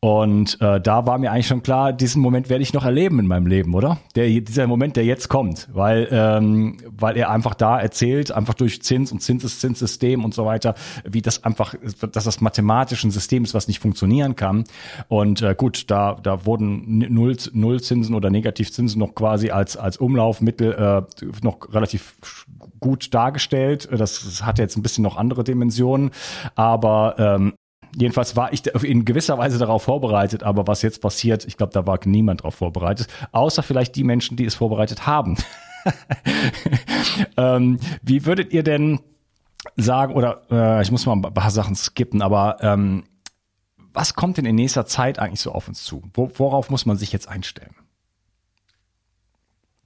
Und 0.07 0.61
äh, 0.61 0.81
da 0.81 1.05
war 1.05 1.19
mir 1.19 1.33
eigentlich 1.33 1.49
schon 1.49 1.65
klar, 1.65 1.93
diesen 1.93 2.23
Moment 2.23 2.49
werde 2.49 2.63
ich 2.63 2.73
noch 2.73 2.85
erleben 2.85 3.19
in 3.19 3.27
meinem 3.27 3.49
Leben, 3.49 3.75
oder? 3.75 3.99
Der, 4.15 4.29
dieser 4.41 4.69
Moment, 4.69 4.95
der 4.95 5.05
jetzt 5.05 5.27
kommt, 5.29 5.69
weil, 5.73 6.07
ähm, 6.13 6.77
weil 6.97 7.17
er 7.17 7.29
einfach 7.29 7.55
da 7.55 7.81
erzählt, 7.81 8.31
einfach 8.31 8.55
durch 8.55 8.81
Zins 8.83 9.11
und 9.11 9.21
Zinseszinssystem 9.21 10.25
und 10.25 10.33
so 10.33 10.47
weiter, 10.47 10.77
wie 11.03 11.23
das 11.23 11.43
einfach, 11.43 11.75
dass 12.13 12.23
das 12.23 12.41
mathematisch 12.41 13.03
ein 13.03 13.11
System 13.11 13.43
ist, 13.43 13.53
was 13.53 13.67
nicht 13.67 13.81
funktionieren 13.81 14.37
kann. 14.37 14.63
Und 15.09 15.43
äh, 15.43 15.57
gut, 15.59 15.91
da, 15.91 16.17
da 16.23 16.47
wurden 16.47 16.99
Null, 17.13 17.37
Nullzinsen 17.53 18.15
oder 18.15 18.31
Negativzinsen 18.31 19.01
noch 19.01 19.13
quasi 19.13 19.51
als, 19.51 19.77
als 19.77 19.97
Umlaufmittel 19.97 20.73
äh, 20.73 21.27
noch 21.43 21.75
relativ 21.75 22.15
gut 22.79 23.13
dargestellt. 23.13 23.89
Das, 23.91 24.23
das 24.23 24.47
hat 24.47 24.61
jetzt 24.61 24.77
ein 24.77 24.83
bisschen 24.83 25.03
noch 25.03 25.17
andere 25.17 25.43
Dimensionen, 25.43 26.13
aber 26.55 27.17
ähm, 27.19 27.55
Jedenfalls 27.99 28.37
war 28.37 28.53
ich 28.53 28.67
in 28.67 29.07
gewisser 29.07 29.39
Weise 29.39 29.57
darauf 29.59 29.85
vorbereitet, 29.85 30.43
aber 30.43 30.67
was 30.67 30.83
jetzt 30.83 31.01
passiert, 31.01 31.47
ich 31.47 31.57
glaube, 31.57 31.73
da 31.73 31.87
war 31.87 31.99
niemand 32.05 32.41
darauf 32.41 32.57
vorbereitet, 32.57 33.09
außer 33.33 33.63
vielleicht 33.63 33.97
die 33.97 34.05
Menschen, 34.05 34.37
die 34.37 34.45
es 34.45 34.55
vorbereitet 34.55 35.07
haben. 35.07 35.39
ähm, 37.39 37.81
wie 38.03 38.27
würdet 38.27 38.53
ihr 38.53 38.63
denn 38.63 39.01
sagen, 39.77 40.15
oder 40.15 40.43
äh, 40.51 40.83
ich 40.83 40.91
muss 40.91 41.07
mal 41.07 41.15
ein 41.15 41.23
paar 41.23 41.51
Sachen 41.51 41.75
skippen, 41.75 42.21
aber 42.21 42.59
ähm, 42.61 43.05
was 43.95 44.13
kommt 44.13 44.37
denn 44.37 44.45
in 44.45 44.57
nächster 44.57 44.85
Zeit 44.85 45.19
eigentlich 45.19 45.41
so 45.41 45.53
auf 45.53 45.67
uns 45.67 45.83
zu? 45.83 46.03
Wo, 46.13 46.31
worauf 46.37 46.69
muss 46.69 46.85
man 46.85 46.99
sich 46.99 47.13
jetzt 47.13 47.29
einstellen? 47.29 47.75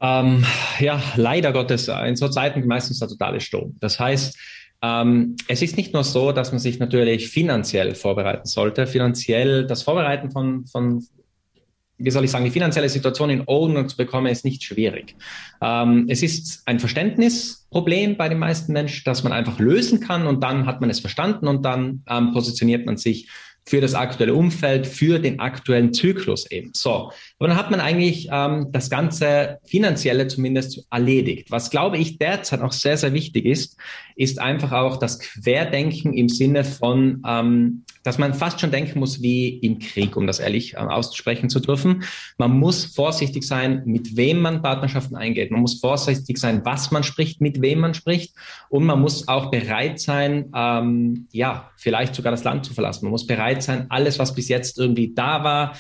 Ähm, 0.01 0.45
ja, 0.81 1.01
leider 1.15 1.53
Gottes, 1.53 1.87
in 1.87 2.17
so 2.17 2.29
Zeiten 2.29 2.67
meistens 2.67 2.99
der 2.99 3.07
totale 3.07 3.41
Sturm. 3.41 3.77
Das 3.79 4.01
heißt, 4.01 4.37
ähm, 4.83 5.37
es 5.49 5.63
ist 5.63 5.77
nicht 5.77 5.93
nur 5.93 6.05
so, 6.05 6.33
dass 6.33 6.53
man 6.53 6.59
sich 6.59 6.79
natürlich 6.79 7.29
finanziell 7.29 7.95
vorbereiten 7.95 8.47
sollte. 8.47 8.87
Finanziell, 8.87 9.67
das 9.67 9.83
Vorbereiten 9.83 10.31
von, 10.31 10.67
von 10.67 11.07
wie 11.99 12.11
soll 12.11 12.25
ich 12.25 12.31
sagen, 12.31 12.47
die 12.47 12.51
finanzielle 12.51 12.89
Situation 12.89 13.29
in 13.29 13.43
Ordnung 13.47 13.89
zu 13.89 13.97
bekommen, 13.97 14.27
ist 14.27 14.45
nicht 14.45 14.65
schwierig. 14.65 15.17
Ähm, 15.61 16.07
es 16.09 16.23
ist 16.23 16.63
ein 16.65 16.81
Verständnisproblem 16.81 18.17
bei 18.17 18.29
den 18.29 18.39
meisten 18.39 18.73
Menschen, 18.73 19.03
das 19.05 19.23
man 19.23 19.33
einfach 19.33 19.59
lösen 19.59 20.01
kann 20.01 20.27
und 20.27 20.43
dann 20.43 20.67
hat 20.67 20.81
man 20.81 20.89
es 20.89 21.01
verstanden 21.01 21.47
und 21.47 21.65
dann 21.65 22.03
ähm, 22.09 22.33
positioniert 22.33 22.87
man 22.87 22.97
sich 22.97 23.29
für 23.67 23.83
das 23.83 23.95
aktuelle 23.95 24.35
Umfeld, 24.35 24.87
für 24.87 25.19
den 25.19 25.39
aktuellen 25.41 25.93
Zyklus 25.93 26.51
eben. 26.51 26.71
So, 26.73 27.13
aber 27.41 27.49
dann 27.49 27.57
hat 27.57 27.71
man 27.71 27.81
eigentlich 27.81 28.29
ähm, 28.31 28.69
das 28.71 28.91
ganze 28.91 29.59
Finanzielle 29.65 30.29
zumindest 30.29 30.87
erledigt. 30.91 31.51
Was 31.51 31.71
glaube 31.71 31.97
ich 31.97 32.19
derzeit 32.19 32.61
auch 32.61 32.73
sehr, 32.73 32.99
sehr 32.99 33.15
wichtig 33.15 33.47
ist, 33.47 33.79
ist 34.15 34.39
einfach 34.39 34.73
auch 34.73 34.99
das 34.99 35.19
Querdenken 35.19 36.13
im 36.13 36.29
Sinne 36.29 36.65
von 36.65 37.23
ähm, 37.27 37.85
dass 38.03 38.19
man 38.19 38.35
fast 38.35 38.61
schon 38.61 38.71
denken 38.71 38.99
muss 38.99 39.23
wie 39.23 39.49
im 39.59 39.79
Krieg, 39.79 40.17
um 40.17 40.27
das 40.27 40.41
ehrlich 40.41 40.75
äh, 40.75 40.79
aussprechen 40.79 41.51
zu 41.51 41.61
dürfen. 41.61 42.05
Man 42.39 42.53
muss 42.53 42.85
vorsichtig 42.85 43.45
sein, 43.45 43.83
mit 43.85 44.17
wem 44.17 44.41
man 44.41 44.63
Partnerschaften 44.63 45.17
eingeht. 45.17 45.51
Man 45.51 45.61
muss 45.61 45.81
vorsichtig 45.81 46.39
sein, 46.39 46.63
was 46.65 46.91
man 46.91 47.03
spricht, 47.03 47.41
mit 47.41 47.61
wem 47.61 47.81
man 47.81 47.95
spricht. 47.95 48.35
Und 48.69 48.85
man 48.85 49.01
muss 49.01 49.29
auch 49.29 49.51
bereit 49.51 50.01
sein, 50.01 50.51
ähm, 50.55 51.27
ja, 51.33 51.71
vielleicht 51.77 52.15
sogar 52.15 52.31
das 52.31 52.45
Land 52.45 52.65
zu 52.65 52.73
verlassen. 52.73 53.05
Man 53.05 53.13
muss 53.13 53.27
bereit 53.27 53.63
sein, 53.63 53.87
alles, 53.91 54.19
was 54.19 54.35
bis 54.35 54.49
jetzt 54.49 54.79
irgendwie 54.79 55.13
da 55.15 55.45
war, 55.45 55.75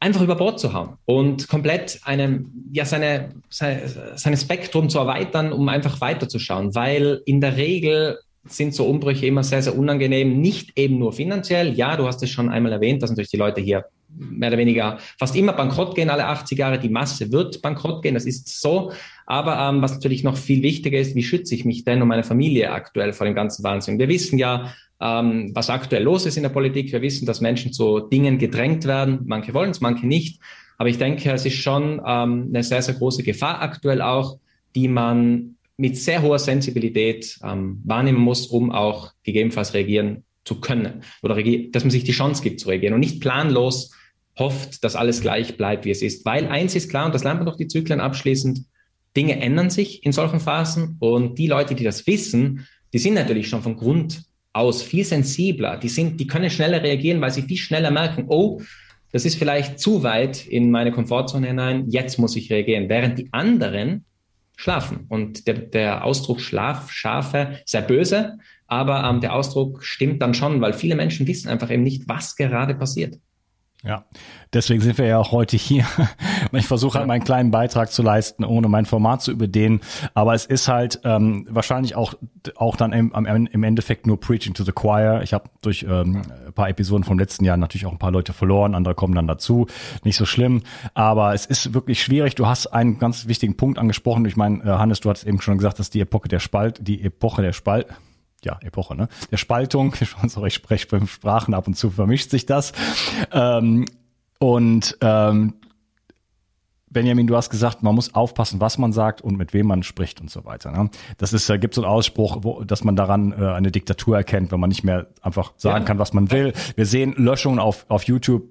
einfach 0.00 0.22
über 0.22 0.34
Bord 0.34 0.58
zu 0.58 0.72
hauen 0.72 0.96
und 1.04 1.46
komplett 1.48 2.00
einem, 2.04 2.50
ja, 2.72 2.86
seine, 2.86 3.30
seine, 3.50 3.82
seine 4.16 4.36
Spektrum 4.36 4.88
zu 4.88 4.98
erweitern, 4.98 5.52
um 5.52 5.68
einfach 5.68 6.00
weiterzuschauen. 6.00 6.74
Weil 6.74 7.20
in 7.26 7.40
der 7.40 7.56
Regel 7.56 8.18
sind 8.44 8.74
so 8.74 8.86
Umbrüche 8.86 9.26
immer 9.26 9.44
sehr, 9.44 9.62
sehr 9.62 9.76
unangenehm. 9.76 10.40
Nicht 10.40 10.78
eben 10.78 10.98
nur 10.98 11.12
finanziell. 11.12 11.74
Ja, 11.74 11.96
du 11.96 12.06
hast 12.06 12.22
es 12.22 12.30
schon 12.30 12.48
einmal 12.48 12.72
erwähnt, 12.72 13.02
dass 13.02 13.10
natürlich 13.10 13.30
die 13.30 13.36
Leute 13.36 13.60
hier 13.60 13.84
mehr 14.08 14.48
oder 14.48 14.58
weniger 14.58 14.98
fast 15.18 15.36
immer 15.36 15.52
bankrott 15.52 15.94
gehen, 15.94 16.10
alle 16.10 16.26
80 16.26 16.58
Jahre. 16.58 16.78
Die 16.78 16.88
Masse 16.88 17.30
wird 17.30 17.60
bankrott 17.60 18.02
gehen, 18.02 18.14
das 18.14 18.24
ist 18.24 18.60
so. 18.60 18.92
Aber 19.26 19.58
ähm, 19.58 19.82
was 19.82 19.92
natürlich 19.92 20.24
noch 20.24 20.36
viel 20.36 20.62
wichtiger 20.62 20.98
ist, 20.98 21.14
wie 21.14 21.22
schütze 21.22 21.54
ich 21.54 21.64
mich 21.64 21.84
denn 21.84 22.00
und 22.02 22.08
meine 22.08 22.24
Familie 22.24 22.72
aktuell 22.72 23.12
vor 23.12 23.26
dem 23.26 23.34
ganzen 23.34 23.62
Wahnsinn? 23.62 23.98
Wir 23.98 24.08
wissen 24.08 24.38
ja, 24.38 24.72
ähm, 25.00 25.52
was 25.54 25.70
aktuell 25.70 26.02
los 26.02 26.26
ist 26.26 26.36
in 26.36 26.42
der 26.42 26.50
Politik. 26.50 26.92
Wir 26.92 27.02
wissen, 27.02 27.26
dass 27.26 27.40
Menschen 27.40 27.72
zu 27.72 28.00
Dingen 28.00 28.38
gedrängt 28.38 28.84
werden. 28.84 29.20
Manche 29.24 29.54
wollen 29.54 29.70
es, 29.70 29.80
manche 29.80 30.06
nicht. 30.06 30.40
Aber 30.78 30.88
ich 30.88 30.98
denke, 30.98 31.30
es 31.30 31.46
ist 31.46 31.56
schon 31.56 32.00
ähm, 32.06 32.48
eine 32.48 32.62
sehr, 32.62 32.82
sehr 32.82 32.94
große 32.94 33.22
Gefahr 33.22 33.60
aktuell 33.60 34.02
auch, 34.02 34.38
die 34.74 34.88
man 34.88 35.56
mit 35.76 35.96
sehr 35.96 36.22
hoher 36.22 36.38
Sensibilität 36.38 37.38
ähm, 37.42 37.80
wahrnehmen 37.84 38.20
muss, 38.20 38.46
um 38.46 38.70
auch 38.70 39.12
gegebenenfalls 39.22 39.74
reagieren 39.74 40.24
zu 40.44 40.60
können 40.60 41.02
oder 41.22 41.34
dass 41.70 41.84
man 41.84 41.90
sich 41.90 42.04
die 42.04 42.12
Chance 42.12 42.42
gibt 42.42 42.60
zu 42.60 42.68
reagieren 42.68 42.94
und 42.94 43.00
nicht 43.00 43.20
planlos 43.20 43.92
hofft, 44.38 44.84
dass 44.84 44.96
alles 44.96 45.20
gleich 45.20 45.56
bleibt, 45.56 45.84
wie 45.84 45.90
es 45.90 46.02
ist. 46.02 46.24
Weil 46.24 46.46
eins 46.48 46.74
ist 46.74 46.88
klar, 46.88 47.06
und 47.06 47.14
das 47.14 47.24
lernt 47.24 47.40
man 47.40 47.46
durch 47.46 47.56
die 47.56 47.68
Zyklen 47.68 48.00
abschließend, 48.00 48.60
Dinge 49.16 49.40
ändern 49.40 49.70
sich 49.70 50.04
in 50.04 50.12
solchen 50.12 50.40
Phasen 50.40 50.96
und 51.00 51.38
die 51.38 51.46
Leute, 51.46 51.74
die 51.74 51.84
das 51.84 52.06
wissen, 52.06 52.66
die 52.92 52.98
sind 52.98 53.14
natürlich 53.14 53.48
schon 53.48 53.62
von 53.62 53.76
Grund 53.76 54.22
aus 54.52 54.82
viel 54.82 55.04
sensibler, 55.04 55.76
die 55.76 55.88
sind, 55.88 56.18
die 56.18 56.26
können 56.26 56.50
schneller 56.50 56.82
reagieren, 56.82 57.20
weil 57.20 57.30
sie 57.30 57.42
viel 57.42 57.56
schneller 57.56 57.90
merken, 57.90 58.24
oh, 58.28 58.60
das 59.12 59.24
ist 59.24 59.36
vielleicht 59.36 59.78
zu 59.78 60.02
weit 60.02 60.46
in 60.46 60.70
meine 60.70 60.92
Komfortzone 60.92 61.48
hinein, 61.48 61.86
jetzt 61.88 62.18
muss 62.18 62.36
ich 62.36 62.50
reagieren. 62.50 62.88
Während 62.88 63.18
die 63.18 63.28
anderen 63.32 64.04
schlafen. 64.60 65.06
Und 65.08 65.46
der, 65.46 65.54
der 65.54 66.04
Ausdruck 66.04 66.40
Schlaf, 66.40 66.92
Schafe, 66.92 67.60
sehr 67.64 67.82
böse, 67.82 68.38
aber 68.66 69.04
ähm, 69.04 69.20
der 69.20 69.34
Ausdruck 69.34 69.82
stimmt 69.82 70.22
dann 70.22 70.34
schon, 70.34 70.60
weil 70.60 70.74
viele 70.74 70.94
Menschen 70.94 71.26
wissen 71.26 71.48
einfach 71.48 71.70
eben 71.70 71.82
nicht, 71.82 72.08
was 72.08 72.36
gerade 72.36 72.74
passiert. 72.74 73.16
Ja, 73.82 74.04
deswegen 74.52 74.82
sind 74.82 74.98
wir 74.98 75.06
ja 75.06 75.18
auch 75.18 75.32
heute 75.32 75.56
hier. 75.56 75.86
Ich 76.52 76.66
versuche 76.66 76.98
halt 76.98 77.06
meinen 77.06 77.22
kleinen 77.22 77.52
Beitrag 77.52 77.92
zu 77.92 78.02
leisten, 78.02 78.44
ohne 78.44 78.66
mein 78.68 78.84
Format 78.84 79.22
zu 79.22 79.30
überdehnen. 79.30 79.80
Aber 80.14 80.34
es 80.34 80.46
ist 80.46 80.66
halt 80.66 81.00
ähm, 81.04 81.46
wahrscheinlich 81.48 81.94
auch 81.94 82.14
auch 82.56 82.76
dann 82.76 82.92
im, 82.92 83.12
im 83.12 83.62
Endeffekt 83.62 84.06
nur 84.06 84.18
Preaching 84.18 84.54
to 84.54 84.64
the 84.64 84.72
Choir. 84.72 85.22
Ich 85.22 85.32
habe 85.32 85.44
durch 85.62 85.84
ähm, 85.88 86.22
ein 86.46 86.52
paar 86.52 86.68
Episoden 86.68 87.04
vom 87.04 87.18
letzten 87.20 87.44
Jahr 87.44 87.56
natürlich 87.56 87.86
auch 87.86 87.92
ein 87.92 87.98
paar 87.98 88.10
Leute 88.10 88.32
verloren, 88.32 88.74
andere 88.74 88.94
kommen 88.94 89.14
dann 89.14 89.28
dazu. 89.28 89.68
Nicht 90.02 90.16
so 90.16 90.26
schlimm, 90.26 90.62
aber 90.94 91.34
es 91.34 91.46
ist 91.46 91.72
wirklich 91.72 92.02
schwierig. 92.02 92.34
Du 92.34 92.46
hast 92.46 92.66
einen 92.66 92.98
ganz 92.98 93.28
wichtigen 93.28 93.56
Punkt 93.56 93.78
angesprochen. 93.78 94.24
Ich 94.24 94.36
meine, 94.36 94.64
äh, 94.64 94.66
Hannes, 94.66 95.00
du 95.00 95.10
hast 95.10 95.24
eben 95.24 95.40
schon 95.40 95.58
gesagt, 95.58 95.78
dass 95.78 95.90
die 95.90 96.00
Epoche 96.00 96.28
der 96.28 96.40
Spalt, 96.40 96.80
die 96.82 97.02
Epoche 97.02 97.42
der 97.42 97.52
Spalt 97.52 97.86
ja, 98.44 98.58
Epoche, 98.62 98.96
ne? 98.96 99.08
Der 99.30 99.36
Spaltung, 99.36 99.94
sorry, 100.26 100.48
ich 100.48 100.54
spreche 100.54 100.86
beim 100.86 101.06
Sprachen 101.06 101.54
ab 101.54 101.66
und 101.66 101.74
zu 101.74 101.90
vermischt 101.90 102.30
sich 102.30 102.46
das. 102.46 102.72
Ähm, 103.32 103.86
und 104.38 104.96
ähm, 105.00 105.54
Benjamin, 106.90 107.28
du 107.28 107.36
hast 107.36 107.50
gesagt, 107.50 107.82
man 107.84 107.94
muss 107.94 108.14
aufpassen, 108.14 108.60
was 108.60 108.76
man 108.76 108.92
sagt 108.92 109.22
und 109.22 109.36
mit 109.36 109.52
wem 109.52 109.66
man 109.66 109.84
spricht 109.84 110.20
und 110.20 110.28
so 110.28 110.44
weiter. 110.44 110.72
Ne? 110.72 110.90
Das 111.18 111.32
ist, 111.32 111.48
da 111.48 111.56
gibt 111.56 111.74
so 111.74 111.82
einen 111.82 111.90
Ausspruch, 111.90 112.38
wo, 112.42 112.64
dass 112.64 112.82
man 112.82 112.96
daran 112.96 113.32
äh, 113.32 113.46
eine 113.46 113.70
Diktatur 113.70 114.16
erkennt, 114.16 114.50
wenn 114.50 114.58
man 114.58 114.68
nicht 114.68 114.82
mehr 114.82 115.06
einfach 115.22 115.52
sagen 115.56 115.82
ja. 115.82 115.84
kann, 115.84 115.98
was 116.00 116.12
man 116.12 116.32
will. 116.32 116.52
Wir 116.74 116.86
sehen 116.86 117.14
Löschungen 117.16 117.60
auf, 117.60 117.86
auf 117.88 118.02
YouTube 118.04 118.42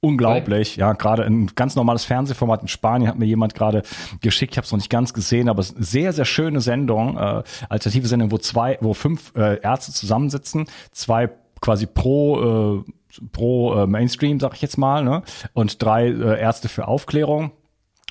unglaublich. 0.00 0.76
Ja, 0.76 0.92
gerade 0.92 1.24
ein 1.24 1.48
ganz 1.54 1.74
normales 1.74 2.04
Fernsehformat 2.04 2.62
in 2.62 2.68
Spanien 2.68 3.08
hat 3.08 3.18
mir 3.18 3.26
jemand 3.26 3.54
gerade 3.54 3.82
geschickt. 4.20 4.52
Ich 4.52 4.58
habe 4.58 4.64
es 4.64 4.72
noch 4.72 4.78
nicht 4.78 4.90
ganz 4.90 5.12
gesehen, 5.12 5.48
aber 5.48 5.60
es 5.60 5.70
ist 5.70 5.76
eine 5.76 5.84
sehr, 5.84 6.12
sehr 6.12 6.24
schöne 6.24 6.60
Sendung, 6.60 7.16
äh, 7.16 7.42
alternative 7.68 8.06
Sendung, 8.06 8.30
wo 8.30 8.38
zwei, 8.38 8.78
wo 8.80 8.94
fünf 8.94 9.32
äh, 9.36 9.60
Ärzte 9.60 9.92
zusammensitzen, 9.92 10.66
zwei 10.92 11.30
quasi 11.60 11.86
pro 11.86 12.84
äh, 12.84 12.92
pro 13.32 13.74
äh, 13.74 13.86
Mainstream, 13.86 14.38
sag 14.38 14.54
ich 14.54 14.62
jetzt 14.62 14.78
mal, 14.78 15.02
ne? 15.02 15.22
und 15.52 15.82
drei 15.82 16.08
äh, 16.08 16.40
Ärzte 16.40 16.68
für 16.68 16.86
Aufklärung. 16.86 17.52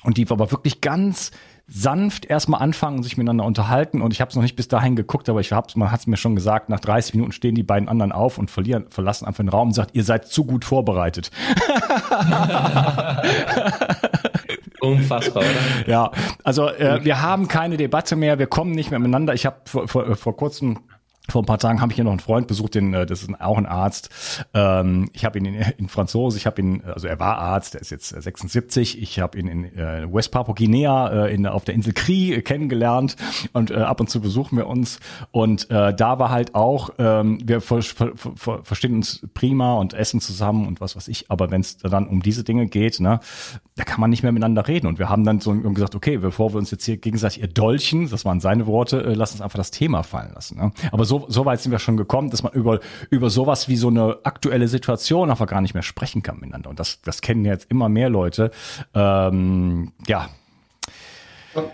Und 0.04 0.16
die 0.16 0.26
aber 0.30 0.52
wirklich 0.52 0.80
ganz 0.80 1.32
sanft 1.70 2.24
erstmal 2.24 2.62
anfangen 2.62 2.96
und 2.96 3.02
sich 3.02 3.18
miteinander 3.18 3.44
unterhalten. 3.44 4.00
Und 4.00 4.14
ich 4.14 4.22
habe 4.22 4.30
es 4.30 4.34
noch 4.34 4.42
nicht 4.42 4.56
bis 4.56 4.68
dahin 4.68 4.96
geguckt, 4.96 5.28
aber 5.28 5.40
ich 5.40 5.52
hab's, 5.52 5.76
man 5.76 5.92
hat 5.92 6.00
es 6.00 6.06
mir 6.06 6.16
schon 6.16 6.34
gesagt, 6.34 6.70
nach 6.70 6.80
30 6.80 7.14
Minuten 7.14 7.32
stehen 7.32 7.54
die 7.54 7.62
beiden 7.62 7.88
anderen 7.88 8.10
auf 8.10 8.38
und 8.38 8.50
verlieren, 8.50 8.86
verlassen 8.88 9.26
einfach 9.26 9.44
den 9.44 9.50
Raum 9.50 9.68
und 9.68 9.74
sagt, 9.74 9.94
ihr 9.94 10.02
seid 10.02 10.26
zu 10.26 10.44
gut 10.44 10.64
vorbereitet. 10.64 11.30
Unfassbar, 14.80 15.42
oder? 15.42 15.86
Ja, 15.86 16.10
also 16.42 16.68
äh, 16.68 17.04
wir 17.04 17.20
haben 17.20 17.48
keine 17.48 17.76
Debatte 17.76 18.16
mehr, 18.16 18.38
wir 18.38 18.46
kommen 18.46 18.70
nicht 18.70 18.90
mehr 18.90 18.98
miteinander. 18.98 19.34
Ich 19.34 19.44
habe 19.44 19.56
vor, 19.66 19.88
vor, 19.88 20.16
vor 20.16 20.36
kurzem 20.36 20.78
vor 21.30 21.42
ein 21.42 21.46
paar 21.46 21.58
Tagen 21.58 21.80
habe 21.80 21.92
ich 21.92 21.96
hier 21.96 22.04
noch 22.04 22.12
einen 22.12 22.20
Freund 22.20 22.46
besucht, 22.46 22.74
den, 22.74 22.94
äh, 22.94 23.04
das 23.04 23.22
ist 23.22 23.40
auch 23.40 23.58
ein 23.58 23.66
Arzt. 23.66 24.08
Ähm, 24.54 25.10
ich 25.12 25.24
habe 25.24 25.38
ihn 25.38 25.44
in, 25.44 25.54
in 25.76 25.88
Franzose, 25.88 26.38
ich 26.38 26.46
habe 26.46 26.60
ihn, 26.60 26.82
also 26.84 27.06
er 27.06 27.20
war 27.20 27.36
Arzt, 27.38 27.74
der 27.74 27.82
ist 27.82 27.90
jetzt 27.90 28.08
76. 28.08 29.00
Ich 29.02 29.20
habe 29.20 29.38
ihn 29.38 29.46
in 29.46 29.64
äh, 29.76 30.12
West 30.12 30.32
Papua 30.32 30.54
Guinea 30.54 31.26
äh, 31.26 31.34
in, 31.34 31.46
auf 31.46 31.64
der 31.64 31.74
Insel 31.74 31.92
Kri 31.92 32.32
äh, 32.32 32.42
kennengelernt 32.42 33.16
und 33.52 33.70
äh, 33.70 33.74
ab 33.74 34.00
und 34.00 34.08
zu 34.08 34.20
besuchen 34.20 34.56
wir 34.56 34.66
uns. 34.66 35.00
Und 35.30 35.70
äh, 35.70 35.94
da 35.94 36.18
war 36.18 36.30
halt 36.30 36.54
auch, 36.54 36.90
ähm, 36.98 37.38
wir 37.44 37.60
ver, 37.60 37.82
ver, 37.82 38.12
ver, 38.16 38.64
verstehen 38.64 38.94
uns 38.94 39.26
prima 39.34 39.74
und 39.74 39.92
essen 39.92 40.20
zusammen 40.20 40.66
und 40.66 40.80
was 40.80 40.96
weiß 40.96 41.08
ich. 41.08 41.30
Aber 41.30 41.50
wenn 41.50 41.60
es 41.60 41.76
dann 41.76 42.08
um 42.08 42.22
diese 42.22 42.42
Dinge 42.42 42.66
geht, 42.66 43.00
ne, 43.00 43.20
da 43.76 43.84
kann 43.84 44.00
man 44.00 44.08
nicht 44.08 44.22
mehr 44.22 44.32
miteinander 44.32 44.66
reden. 44.66 44.86
Und 44.86 44.98
wir 44.98 45.10
haben 45.10 45.24
dann 45.24 45.40
so 45.40 45.52
gesagt, 45.52 45.94
okay, 45.94 46.16
bevor 46.16 46.54
wir 46.54 46.58
uns 46.58 46.70
jetzt 46.70 46.84
hier 46.84 46.96
gegenseitig 46.96 47.42
erdolchen, 47.42 48.08
das 48.08 48.24
waren 48.24 48.40
seine 48.40 48.66
Worte, 48.66 49.04
äh, 49.04 49.12
lass 49.12 49.32
uns 49.32 49.42
einfach 49.42 49.58
das 49.58 49.70
Thema 49.70 50.02
fallen 50.02 50.32
lassen. 50.34 50.58
Ne? 50.58 50.72
Aber 50.90 51.04
so 51.04 51.17
so, 51.28 51.44
weit 51.44 51.60
sind 51.60 51.72
wir 51.72 51.78
schon 51.78 51.96
gekommen, 51.96 52.30
dass 52.30 52.42
man 52.42 52.52
über, 52.52 52.80
über 53.10 53.30
sowas 53.30 53.68
wie 53.68 53.76
so 53.76 53.88
eine 53.88 54.18
aktuelle 54.24 54.68
Situation 54.68 55.30
einfach 55.30 55.46
gar 55.46 55.60
nicht 55.60 55.74
mehr 55.74 55.82
sprechen 55.82 56.22
kann 56.22 56.36
miteinander. 56.40 56.70
Und 56.70 56.78
das, 56.78 57.00
das 57.02 57.20
kennen 57.20 57.44
jetzt 57.44 57.70
immer 57.70 57.88
mehr 57.88 58.10
Leute. 58.10 58.50
Ähm, 58.94 59.92
ja, 60.06 60.28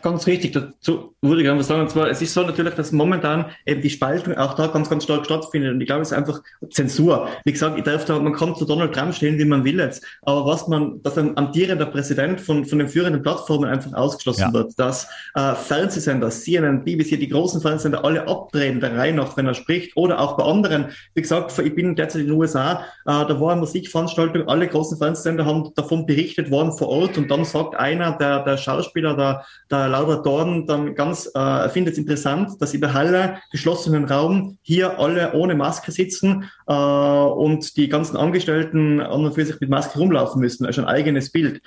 Ganz 0.03 0.27
richtig, 0.27 0.53
dazu 0.53 1.14
würde 1.23 1.42
ich 1.42 1.49
einfach 1.49 1.64
sagen, 1.64 1.83
und 1.83 1.90
zwar, 1.90 2.09
es 2.09 2.20
ist 2.20 2.35
so 2.35 2.42
natürlich, 2.42 2.75
dass 2.75 2.92
momentan 2.92 3.47
eben 3.66 3.81
die 3.81 3.90
Spaltung 3.90 4.35
auch 4.35 4.55
da 4.55 4.66
ganz, 4.66 4.90
ganz 4.90 5.05
stark 5.05 5.25
stattfindet. 5.25 5.73
Und 5.73 5.81
ich 5.81 5.87
glaube, 5.87 6.03
es 6.03 6.12
ist 6.12 6.16
einfach 6.16 6.42
Zensur. 6.70 7.29
Wie 7.44 7.53
gesagt, 7.53 7.79
ich 7.79 7.85
darf 7.85 8.05
da, 8.05 8.18
man 8.18 8.35
kann 8.35 8.55
zu 8.55 8.64
Donald 8.64 8.94
Trump 8.94 9.14
stehen, 9.14 9.38
wie 9.38 9.44
man 9.44 9.64
will 9.64 9.79
jetzt. 9.79 10.05
Aber 10.23 10.47
was 10.47 10.68
man, 10.68 11.03
dass 11.03 11.16
ein 11.18 11.37
amtierender 11.37 11.87
Präsident 11.87 12.40
von, 12.40 12.64
von 12.64 12.79
den 12.79 12.88
führenden 12.88 13.23
Plattformen 13.23 13.68
einfach 13.68 13.92
ausgeschlossen 13.94 14.42
ja. 14.42 14.53
wird, 14.53 14.79
dass 14.79 15.09
äh, 15.35 15.55
Fernsehsender, 15.55 16.31
CNN, 16.31 16.85
BBC, 16.85 17.18
die 17.18 17.29
großen 17.29 17.61
Fernsehsender 17.61 18.05
alle 18.05 18.29
abdrehen, 18.29 18.81
der 18.81 18.97
Reihe 18.97 19.14
nach, 19.14 19.37
wenn 19.37 19.47
er 19.47 19.55
spricht, 19.55 19.97
oder 19.97 20.20
auch 20.20 20.37
bei 20.37 20.44
anderen. 20.44 20.87
Wie 21.14 21.23
gesagt, 21.23 21.59
ich 21.59 21.75
bin 21.75 21.94
derzeit 21.97 22.23
in 22.23 22.29
den 22.29 22.37
USA, 22.37 22.81
äh, 22.81 22.81
da 23.05 23.40
war 23.40 23.53
eine 23.53 23.61
Musikveranstaltung, 23.61 24.49
alle 24.49 24.68
großen 24.68 24.99
Fernsehsender 24.99 25.47
haben 25.47 25.73
davon 25.75 26.07
berichtet 26.07 26.51
worden 26.51 26.73
vor 26.73 26.88
Ort 26.88 27.16
und 27.18 27.31
dann 27.31 27.44
sagt 27.44 27.75
einer, 27.77 28.12
der, 28.12 28.44
der 28.44 28.57
Schauspieler, 28.57 29.16
der, 29.16 29.44
der 29.70 29.74
Laura 29.75 30.17
Dorn 30.17 30.67
dann 30.67 30.95
ganz 30.95 31.31
äh, 31.35 31.69
findet 31.69 31.95
es 31.95 31.99
interessant, 31.99 32.51
dass 32.61 32.75
über 32.75 32.93
Halle 32.93 33.39
geschlossenen 33.51 34.05
Raum 34.05 34.59
hier 34.63 34.99
alle 34.99 35.33
ohne 35.35 35.55
Maske 35.55 35.93
sitzen 35.93 36.51
äh, 36.67 36.73
und 36.73 37.77
die 37.77 37.89
ganzen 37.89 38.17
Angestellten 38.17 39.01
an 39.01 39.25
und 39.25 39.35
für 39.35 39.45
sich 39.45 39.61
mit 39.61 39.71
Maske 39.71 39.99
rumlaufen 39.99 40.41
müssen. 40.41 40.67
Also 40.67 40.83
ein 40.83 40.89
eigenes 40.89 41.31
Bild. 41.31 41.61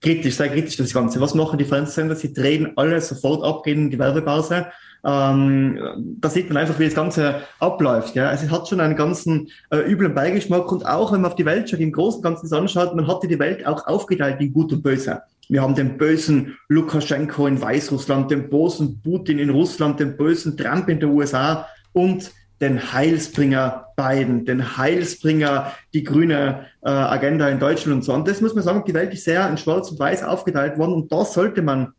Kritisch, 0.00 0.36
sei 0.36 0.48
kritisch 0.48 0.76
das 0.76 0.92
Ganze. 0.92 1.20
Was 1.20 1.34
machen 1.34 1.58
die 1.58 1.64
Fernsehsender? 1.64 2.16
Sie 2.16 2.32
drehen 2.32 2.72
alle 2.76 3.00
sofort 3.00 3.44
ab, 3.44 3.62
gehen 3.62 3.82
in 3.84 3.90
die 3.90 3.98
Werbepause. 3.98 4.66
Ähm, 5.04 6.18
da 6.20 6.30
sieht 6.30 6.48
man 6.48 6.58
einfach, 6.58 6.78
wie 6.78 6.84
das 6.84 6.94
Ganze 6.94 7.42
abläuft. 7.58 8.14
Ja? 8.14 8.28
Also 8.28 8.46
es 8.46 8.52
hat 8.52 8.68
schon 8.68 8.80
einen 8.80 8.96
ganzen 8.96 9.48
äh, 9.70 9.78
üblen 9.78 10.14
Beigeschmack 10.14 10.70
und 10.70 10.86
auch 10.86 11.12
wenn 11.12 11.22
man 11.22 11.30
auf 11.30 11.36
die 11.36 11.44
Welt 11.44 11.68
schaut, 11.68 11.80
im 11.80 11.92
Großen 11.92 12.18
und 12.18 12.22
Ganzen 12.22 12.52
anschaut, 12.54 12.94
man 12.94 13.08
hatte 13.08 13.26
die 13.26 13.38
Welt 13.38 13.66
auch 13.66 13.86
aufgeteilt 13.86 14.40
in 14.40 14.52
Gut 14.52 14.72
und 14.72 14.82
Böse. 14.82 15.22
Wir 15.48 15.62
haben 15.62 15.74
den 15.74 15.98
bösen 15.98 16.56
Lukaschenko 16.68 17.46
in 17.46 17.60
Weißrussland, 17.60 18.30
den 18.30 18.48
bösen 18.48 19.00
Putin 19.02 19.38
in 19.38 19.50
Russland, 19.50 20.00
den 20.00 20.16
bösen 20.16 20.56
Trump 20.56 20.88
in 20.88 21.00
den 21.00 21.10
USA 21.10 21.66
und 21.92 22.32
den 22.60 22.92
Heilsbringer 22.92 23.88
Biden, 23.96 24.44
den 24.44 24.76
Heilsbringer, 24.76 25.72
die 25.92 26.04
grüne 26.04 26.66
äh, 26.82 26.90
Agenda 26.90 27.48
in 27.48 27.58
Deutschland 27.58 27.96
und 27.96 28.02
so. 28.02 28.14
Und 28.14 28.28
das 28.28 28.40
muss 28.40 28.54
man 28.54 28.62
sagen, 28.62 28.84
die 28.86 28.94
Welt 28.94 29.12
ist 29.12 29.24
sehr 29.24 29.48
in 29.48 29.58
Schwarz 29.58 29.90
und 29.90 29.98
Weiß 29.98 30.22
aufgeteilt 30.22 30.78
worden 30.78 30.94
und 30.94 31.12
da 31.12 31.24
sollte 31.24 31.60
man 31.60 31.92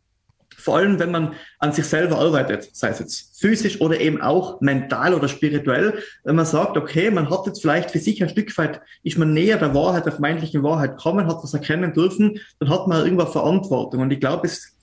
vor 0.64 0.78
allem, 0.78 0.98
wenn 0.98 1.10
man 1.10 1.34
an 1.58 1.72
sich 1.72 1.84
selber 1.84 2.18
arbeitet, 2.18 2.70
sei 2.72 2.88
es 2.88 2.98
jetzt 2.98 3.38
physisch 3.38 3.82
oder 3.82 4.00
eben 4.00 4.22
auch 4.22 4.62
mental 4.62 5.12
oder 5.12 5.28
spirituell, 5.28 5.98
wenn 6.24 6.36
man 6.36 6.46
sagt, 6.46 6.78
okay, 6.78 7.10
man 7.10 7.28
hat 7.28 7.46
jetzt 7.46 7.60
vielleicht 7.60 7.90
für 7.90 7.98
sich 7.98 8.22
ein 8.22 8.30
Stück 8.30 8.56
weit, 8.56 8.80
ist 9.02 9.18
man 9.18 9.34
näher 9.34 9.58
der 9.58 9.74
Wahrheit, 9.74 10.06
der 10.06 10.12
vermeintlichen 10.12 10.62
Wahrheit 10.62 10.96
kommen, 10.96 11.26
hat 11.26 11.42
was 11.42 11.52
erkennen 11.52 11.92
dürfen, 11.92 12.40
dann 12.60 12.70
hat 12.70 12.88
man 12.88 13.04
irgendwo 13.04 13.26
Verantwortung. 13.26 14.00
Und 14.00 14.10
ich 14.10 14.20
glaube, 14.20 14.46
es 14.46 14.73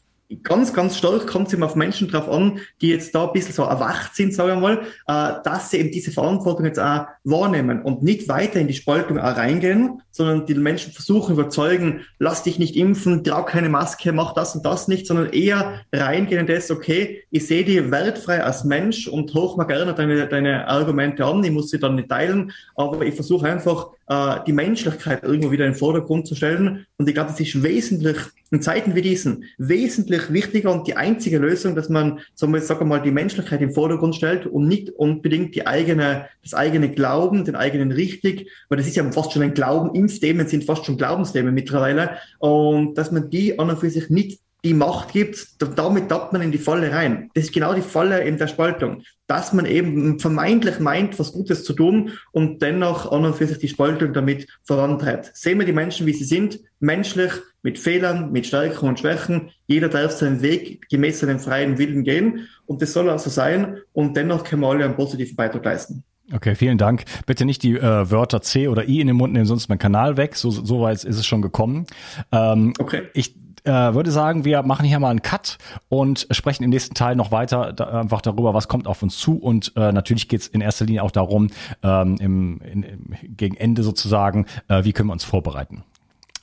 ganz, 0.44 0.74
ganz 0.74 0.98
stark 0.98 1.28
kommt 1.28 1.48
es 1.48 1.54
eben 1.54 1.63
auf 1.63 1.76
Menschen 1.76 2.08
drauf 2.08 2.30
an, 2.30 2.60
die 2.82 2.89
jetzt 2.89 3.13
da 3.15 3.28
ein 3.28 3.34
bisschen 3.34 3.54
so 3.54 3.63
erwacht 3.63 4.15
sind, 4.15 4.34
sagen 4.34 4.50
wir 4.50 4.56
mal, 4.56 4.82
äh, 5.08 5.41
dass 5.44 5.72
sie 5.72 5.78
eben 5.78 5.91
diese 5.91 6.12
Verantwortung 6.12 6.65
jetzt 6.65 6.80
auch 6.80 7.06
wahrnehmen 7.24 7.82
und 7.82 8.04
nicht 8.04 8.28
weiter 8.30 8.60
in 8.60 8.67
die 8.67 8.74
Spaltung 8.74 9.20
auch 9.20 9.38
reingehen, 9.38 10.02
sondern 10.12 10.46
die 10.46 10.56
Menschen 10.56 10.94
versuchen 10.94 11.34
überzeugen, 11.34 12.02
lass 12.20 12.44
dich 12.44 12.60
nicht 12.60 12.76
impfen, 12.76 13.24
trag 13.24 13.48
keine 13.48 13.70
Maske, 13.70 14.12
mach 14.12 14.34
das 14.34 14.56
und 14.56 14.65
das 14.65 14.88
nicht, 14.88 15.08
sondern 15.08 15.32
eher 15.32 15.82
reingehen 15.94 16.41
in 16.41 16.48
das, 16.48 16.72
okay, 16.72 17.24
ich 17.32 17.48
sehe 17.48 17.63
dich 17.63 17.91
wertfrei 17.91 18.44
als 18.44 18.63
Mensch 18.63 19.08
und 19.08 19.34
hoch 19.34 19.58
mal 19.58 19.65
gerne 19.65 19.94
deine, 19.94 20.28
deine 20.28 20.67
Argumente 20.67 21.26
an, 21.26 21.44
ich 21.44 21.52
muss 21.52 21.70
sie 21.70 21.80
dann 21.80 21.96
nicht 21.96 22.10
teilen, 22.10 22.52
aber 22.76 23.02
ich 23.02 23.15
versuche 23.15 23.48
einfach, 23.48 23.91
äh, 24.12 24.43
die 24.45 24.52
Menschlichkeit 24.52 25.24
irgendwo 25.24 25.52
wieder 25.52 25.65
in 25.65 25.71
den 25.71 25.80
Vordergrund 25.80 26.28
zu 26.28 26.36
stellen. 26.36 26.86
Und 26.97 27.08
ich 27.08 27.15
glaube, 27.15 27.30
das 27.30 27.39
ist 27.39 27.63
wesentlich 27.63 28.17
in 28.52 28.62
Zeiten 28.62 28.93
wie 28.93 29.02
diesen 29.02 29.45
wesentlich 29.58 30.34
wichtiger 30.34 30.69
und 30.74 30.86
die 30.86 30.97
einzige 30.97 31.38
Lösung, 31.38 31.76
dass 31.76 31.88
man, 31.88 32.19
sagen 32.36 32.54
wir, 32.54 32.60
sagen 32.60 32.82
wir 32.82 32.88
mal, 32.88 33.02
die 33.02 33.12
Menschlichkeit 33.12 33.62
im 33.62 33.71
Vordergrund 33.71 34.13
stellt 34.13 34.45
und 34.45 34.67
nicht 34.67 34.89
unbedingt 34.89 35.56
die 35.56 35.65
eigene, 35.65 36.26
das 36.43 36.54
eigene 36.54 36.91
Glauben, 36.91 37.45
den 37.45 37.56
eigenen 37.56 37.93
richtig, 37.93 38.50
weil 38.67 38.78
das 38.78 38.88
ist 38.88 38.97
ja 38.97 39.10
fast 39.13 39.32
schon 39.32 39.43
ein 39.43 39.54
Glauben, 39.54 39.95
Impfthemen 39.95 40.45
sind 40.45 40.65
fast 40.65 40.86
schon 40.86 40.97
Glaubensthemen 40.97 41.54
mittlerweile. 41.54 42.17
Und 42.39 42.95
dass 42.97 43.13
man 43.13 43.30
die 43.30 43.58
an 43.58 43.69
und 43.69 43.80
für 43.80 43.89
sich 43.89 44.10
nicht 44.10 44.41
die 44.63 44.74
Macht 44.74 45.13
gibt, 45.13 45.62
damit 45.78 46.10
tappt 46.10 46.34
man 46.34 46.41
in 46.41 46.52
die 46.52 46.58
Falle 46.58 46.91
rein. 46.91 47.30
Das 47.34 47.45
ist 47.45 47.54
genau 47.54 47.74
die 47.74 47.82
Falle 47.82 48.24
in 48.24 48.38
der 48.38 48.47
Spaltung, 48.47 49.02
dass 49.28 49.54
man 49.54 49.65
eben 49.65 50.19
vermeintlich 50.19 50.80
meint, 50.80 51.17
was 51.17 51.32
Gutes 51.32 51.63
zu 51.63 51.74
tun 51.74 52.12
und 52.32 52.62
dennoch 52.62 53.12
an 53.12 53.26
und 53.26 53.36
für 53.36 53.47
sich 53.47 53.58
die 53.58 53.67
Spaltung 53.67 54.13
damit 54.13 54.47
vorantreibt. 54.63 55.32
Sehen 55.34 55.58
wir 55.58 55.65
die 55.65 55.74
Menschen, 55.74 56.06
wie 56.06 56.13
sie 56.13 56.26
sind, 56.26 56.60
menschlich, 56.80 57.32
mit 57.63 57.80
Fehlern, 57.80 58.32
mit 58.32 58.47
Stärken 58.47 58.88
und 58.88 59.00
Schwächen. 59.00 59.52
Jeder 59.67 59.89
darf 59.89 60.12
seinen 60.12 60.41
Weg 60.41 60.88
gemäß 60.89 61.19
seinem 61.19 61.39
freien 61.39 61.78
Willen 61.78 62.04
gehen 62.04 62.47
und 62.65 62.82
das 62.82 62.93
soll 62.93 63.10
also 63.10 63.30
sein 63.30 63.78
und 63.93 64.15
dennoch 64.15 64.43
können 64.43 64.62
wir 64.62 64.69
alle 64.69 64.86
einen 64.86 64.95
positiven 64.95 65.36
Beitrag 65.36 65.65
leisten. 65.65 66.04
Okay, 66.34 66.56
vielen 66.56 66.78
Dank. 66.78 67.04
Bitte 67.26 67.45
nicht 67.45 67.62
die 67.62 67.76
äh, 67.76 68.10
Wörter 68.10 68.41
C 68.41 68.67
oder 68.67 68.88
I 68.88 69.02
in 69.02 69.08
den 69.08 69.17
Mund 69.17 69.34
nehmen, 69.34 69.45
sonst 69.45 69.67
mein 69.67 69.80
Kanal 69.80 70.15
weg. 70.15 70.36
So, 70.38 70.50
so 70.50 70.82
weit 70.82 71.04
ist 71.04 71.17
es 71.17 71.26
schon 71.26 71.41
gekommen. 71.41 71.88
Ähm, 72.32 72.74
okay. 72.80 73.04
Ich 73.13 73.36
äh, 73.63 73.71
würde 73.71 74.12
sagen, 74.12 74.45
wir 74.45 74.63
machen 74.63 74.86
hier 74.86 75.00
mal 75.00 75.10
einen 75.10 75.21
Cut 75.21 75.58
und 75.89 76.28
sprechen 76.32 76.63
im 76.63 76.69
nächsten 76.69 76.95
Teil 76.95 77.15
noch 77.15 77.32
weiter 77.32 77.74
da, 77.74 78.02
einfach 78.02 78.21
darüber, 78.21 78.54
was 78.54 78.67
kommt 78.67 78.88
auf 78.88 79.02
uns 79.04 79.17
zu. 79.17 79.38
Und 79.38 79.74
äh, 79.76 79.91
natürlich 79.91 80.28
geht 80.28 80.41
es 80.41 80.47
in 80.47 80.62
erster 80.62 80.86
Linie 80.86 81.04
auch 81.04 81.12
darum, 81.12 81.50
ähm, 81.84 82.17
im, 82.19 82.62
in, 82.62 82.84
im, 82.84 83.15
gegen 83.38 83.56
Ende 83.56 83.84
sozusagen, 83.84 84.45
äh, 84.67 84.84
wie 84.84 84.93
können 84.93 85.10
wir 85.10 85.13
uns 85.13 85.24
vorbereiten. 85.24 85.84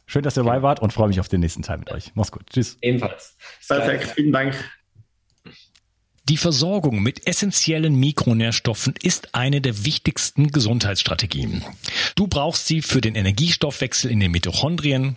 Schön, 0.06 0.22
dass 0.22 0.38
ihr 0.38 0.42
dabei 0.42 0.62
wart 0.62 0.80
und 0.80 0.92
freue 0.92 1.08
mich 1.08 1.20
auf 1.20 1.28
den 1.28 1.40
nächsten 1.40 1.62
Teil 1.62 1.78
mit 1.78 1.90
euch. 1.90 2.12
Mach's 2.14 2.32
gut. 2.32 2.44
Tschüss. 2.50 2.78
Ebenfalls. 2.80 3.36
Perfekt, 3.66 4.12
vielen 4.14 4.32
Dank. 4.32 4.54
Die 6.28 6.36
Versorgung 6.36 7.02
mit 7.02 7.26
essentiellen 7.26 7.94
Mikronährstoffen 7.94 8.94
ist 9.02 9.34
eine 9.34 9.62
der 9.62 9.86
wichtigsten 9.86 10.48
Gesundheitsstrategien. 10.48 11.64
Du 12.16 12.26
brauchst 12.26 12.66
sie 12.66 12.82
für 12.82 13.00
den 13.00 13.14
Energiestoffwechsel 13.14 14.10
in 14.10 14.20
den 14.20 14.30
Mitochondrien, 14.30 15.16